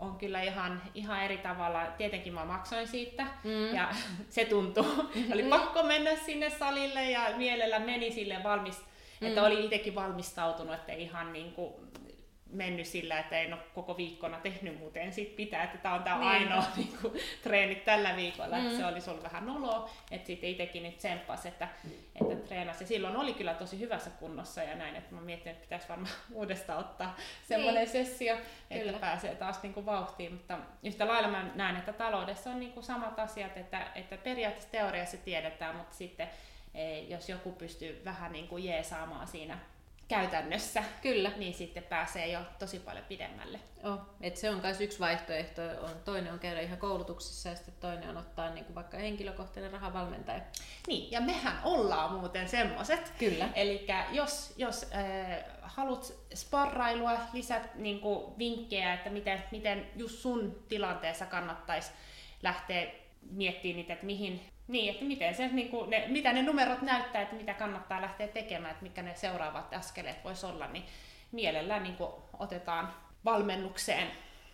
on 0.00 0.16
kyllä 0.16 0.42
ihan, 0.42 0.82
ihan 0.94 1.22
eri 1.24 1.38
tavalla. 1.38 1.86
Tietenkin 1.86 2.34
mä 2.34 2.44
maksoin 2.44 2.88
siitä 2.88 3.26
Mm. 3.44 3.74
ja 3.76 3.88
se 4.28 4.44
tuntui. 4.44 4.84
Oli 5.32 5.42
pakko 5.42 5.82
mennä 5.82 6.16
sinne 6.16 6.50
salille 6.50 7.10
ja 7.10 7.20
mielellä 7.36 7.78
meni 7.78 8.10
sille 8.12 8.36
valmis, 8.44 8.82
Mm. 9.20 9.26
että 9.28 9.42
oli 9.42 9.64
itsekin 9.64 9.94
valmistautunut, 9.94 10.74
että 10.74 10.92
ihan 10.92 11.32
niin 11.32 11.52
kuin 11.52 11.74
mennyt 12.54 12.86
sillä, 12.86 13.18
että 13.18 13.38
en 13.40 13.52
ole 13.52 13.62
koko 13.74 13.96
viikkona 13.96 14.40
tehnyt 14.40 14.78
muuten 14.78 15.12
sit 15.12 15.36
pitää, 15.36 15.62
että 15.64 15.78
tämä 15.78 15.94
on 15.94 16.02
tämä 16.02 16.18
Niin. 16.18 16.28
ainoa 16.28 16.64
niin 16.76 16.98
kuin, 17.02 17.14
treenit 17.42 17.84
tällä 17.84 18.16
viikolla, 18.16 18.56
Mm. 18.56 18.64
että 18.66 18.76
se 18.78 18.86
olisi 18.86 19.10
ollut 19.10 19.22
vähän 19.24 19.46
noloa, 19.46 19.90
että 20.10 20.26
sitten 20.26 20.50
itsekin 20.50 20.82
nyt 20.82 20.98
tsemppas, 20.98 21.46
että, 21.46 21.68
että 22.20 22.36
treenasi. 22.48 22.84
Ja 22.84 22.88
silloin 22.88 23.16
oli 23.16 23.34
kyllä 23.34 23.54
tosi 23.54 23.80
hyvässä 23.80 24.10
kunnossa 24.10 24.62
ja 24.62 24.74
näin, 24.76 24.96
että 24.96 25.14
mä 25.14 25.20
mietin, 25.20 25.52
että 25.52 25.62
pitäisi 25.62 25.88
varmaan 25.88 26.12
uudestaan 26.32 26.78
ottaa 26.78 27.16
semmoinen 27.42 27.88
sessio, 27.88 28.34
että 28.34 28.44
Niin. 28.70 28.82
Kyllä. 28.82 28.98
pääsee 28.98 29.34
taas 29.34 29.62
niin 29.62 29.74
kuin 29.74 29.86
vauhtiin, 29.86 30.32
mutta 30.32 30.58
yhtä 30.82 31.08
lailla 31.08 31.28
mä 31.28 31.44
näen, 31.54 31.76
että 31.76 31.92
taloudessa 31.92 32.50
on 32.50 32.60
niin 32.60 32.72
kuin 32.72 32.84
samat 32.84 33.18
asiat, 33.18 33.56
että, 33.56 33.86
että 33.94 34.16
periaatteessa 34.16 34.70
teoriassa 34.70 35.16
tiedetään, 35.16 35.76
mutta 35.76 35.94
sitten 35.96 36.28
eh, 36.74 37.08
jos 37.08 37.28
joku 37.28 37.52
pystyy 37.52 38.02
vähän 38.04 38.32
niin 38.32 38.48
kuin 38.48 38.64
jeesaamaan 38.64 39.28
siinä 39.28 39.58
käytännössä, 40.08 40.82
Kyllä. 41.02 41.32
niin 41.36 41.54
sitten 41.54 41.82
pääsee 41.82 42.26
jo 42.26 42.40
tosi 42.58 42.78
paljon 42.78 43.04
pidemmälle. 43.04 43.60
Oh, 43.84 44.00
et 44.20 44.36
se 44.36 44.50
on 44.50 44.60
myös 44.62 44.80
yksi 44.80 45.00
vaihtoehto. 45.00 45.62
On, 45.62 45.90
toinen 46.04 46.32
on 46.32 46.38
käydä 46.38 46.60
ihan 46.60 46.78
koulutuksessa 46.78 47.48
ja 47.48 47.56
sitten 47.56 47.74
toinen 47.80 48.10
on 48.10 48.16
ottaa 48.16 48.50
niin 48.50 48.64
kuin 48.64 48.74
vaikka 48.74 48.96
henkilökohtainen 48.96 49.72
rahavalmentaja. 49.72 50.40
Niin, 50.86 51.10
ja 51.10 51.20
mehän 51.20 51.60
ollaan 51.64 52.12
muuten 52.12 52.48
semmoset. 52.48 53.12
Kyllä. 53.18 53.48
Eli 53.54 53.86
jos, 54.12 54.54
jos 54.56 54.86
äh, 54.94 55.44
haluat 55.62 56.12
sparrailua, 56.34 57.18
lisät 57.32 57.74
niin 57.74 58.00
kuin, 58.00 58.38
vinkkejä, 58.38 58.94
että 58.94 59.10
miten, 59.10 59.42
miten 59.50 59.86
just 59.96 60.18
sun 60.18 60.64
tilanteessa 60.68 61.26
kannattaisi 61.26 61.90
lähteä 62.42 62.86
miettimään 63.30 63.76
niitä, 63.76 63.92
että 63.92 64.06
mihin, 64.06 64.40
niin, 64.68 64.92
että 64.92 65.04
miten 65.04 65.34
se, 65.34 65.48
niin 65.48 65.68
kuin 65.68 65.90
ne, 65.90 66.04
mitä 66.08 66.32
ne 66.32 66.42
numerot 66.42 66.82
näyttää, 66.82 67.22
että 67.22 67.36
mitä 67.36 67.54
kannattaa 67.54 68.02
lähteä 68.02 68.28
tekemään, 68.28 68.70
että 68.70 68.82
mitkä 68.82 69.02
ne 69.02 69.14
seuraavat 69.14 69.74
askeleet 69.74 70.24
voisi 70.24 70.46
olla, 70.46 70.66
niin 70.66 70.84
mielellään 71.32 71.82
niin 71.82 71.96
kuin, 71.96 72.10
otetaan 72.38 72.94
valmennukseen. 73.24 74.08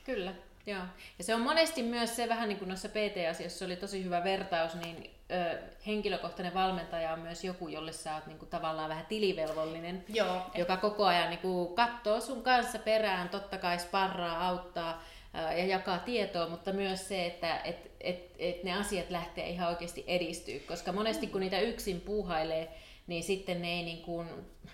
Kyllä, 0.05 0.33
joo. 0.67 0.83
Ja 1.19 1.25
se 1.25 1.35
on 1.35 1.41
monesti 1.41 1.83
myös 1.83 2.17
se 2.17 2.29
vähän 2.29 2.49
niin 2.49 2.59
kuin 2.59 2.69
noissa 2.69 2.89
PT-asioissa 2.89 3.65
oli 3.65 3.77
tosi 3.77 4.05
hyvä 4.05 4.25
vertaus, 4.25 4.75
niin 4.75 5.11
ö, 5.31 5.59
henkilökohtainen 5.87 6.55
valmentaja 6.55 7.13
on 7.13 7.19
myös 7.19 7.45
joku, 7.45 7.69
jolle 7.69 7.93
sä 7.93 8.15
oot 8.15 8.27
niin 8.27 8.39
kuin, 8.39 8.49
tavallaan 8.49 8.89
vähän 8.89 9.07
tilivelvollinen, 9.07 10.05
Joo. 10.09 10.51
joka 10.55 10.77
koko 10.77 11.07
ajan 11.07 11.31
niin 11.31 11.41
kuin, 11.41 11.75
katsoo 11.75 12.21
sun 12.21 12.43
kanssa 12.43 12.79
perään, 12.79 13.29
totta 13.29 13.59
kai 13.59 13.79
sparraa, 13.79 14.49
auttaa 14.49 15.03
ja 15.35 15.67
jakaa 15.67 15.99
tietoa, 15.99 16.49
mutta 16.49 16.73
myös 16.73 17.09
se, 17.09 17.27
että 17.27 17.59
et, 17.59 17.91
et, 18.01 18.35
et 18.39 18.65
ne 18.65 18.73
asiat 18.73 19.11
lähtee 19.11 19.49
ihan 19.49 19.69
oikeasti 19.69 20.05
edistyä, 20.07 20.61
koska 20.69 20.93
monesti 20.93 21.27
kun 21.27 21.41
niitä 21.41 21.61
yksin 21.61 22.01
puuhailee, 22.01 22.69
niin 23.07 23.23
sitten 23.23 23.63
ne 23.63 23.73
ei 23.73 23.83
niin 23.83 24.03
kuin, 24.03 24.29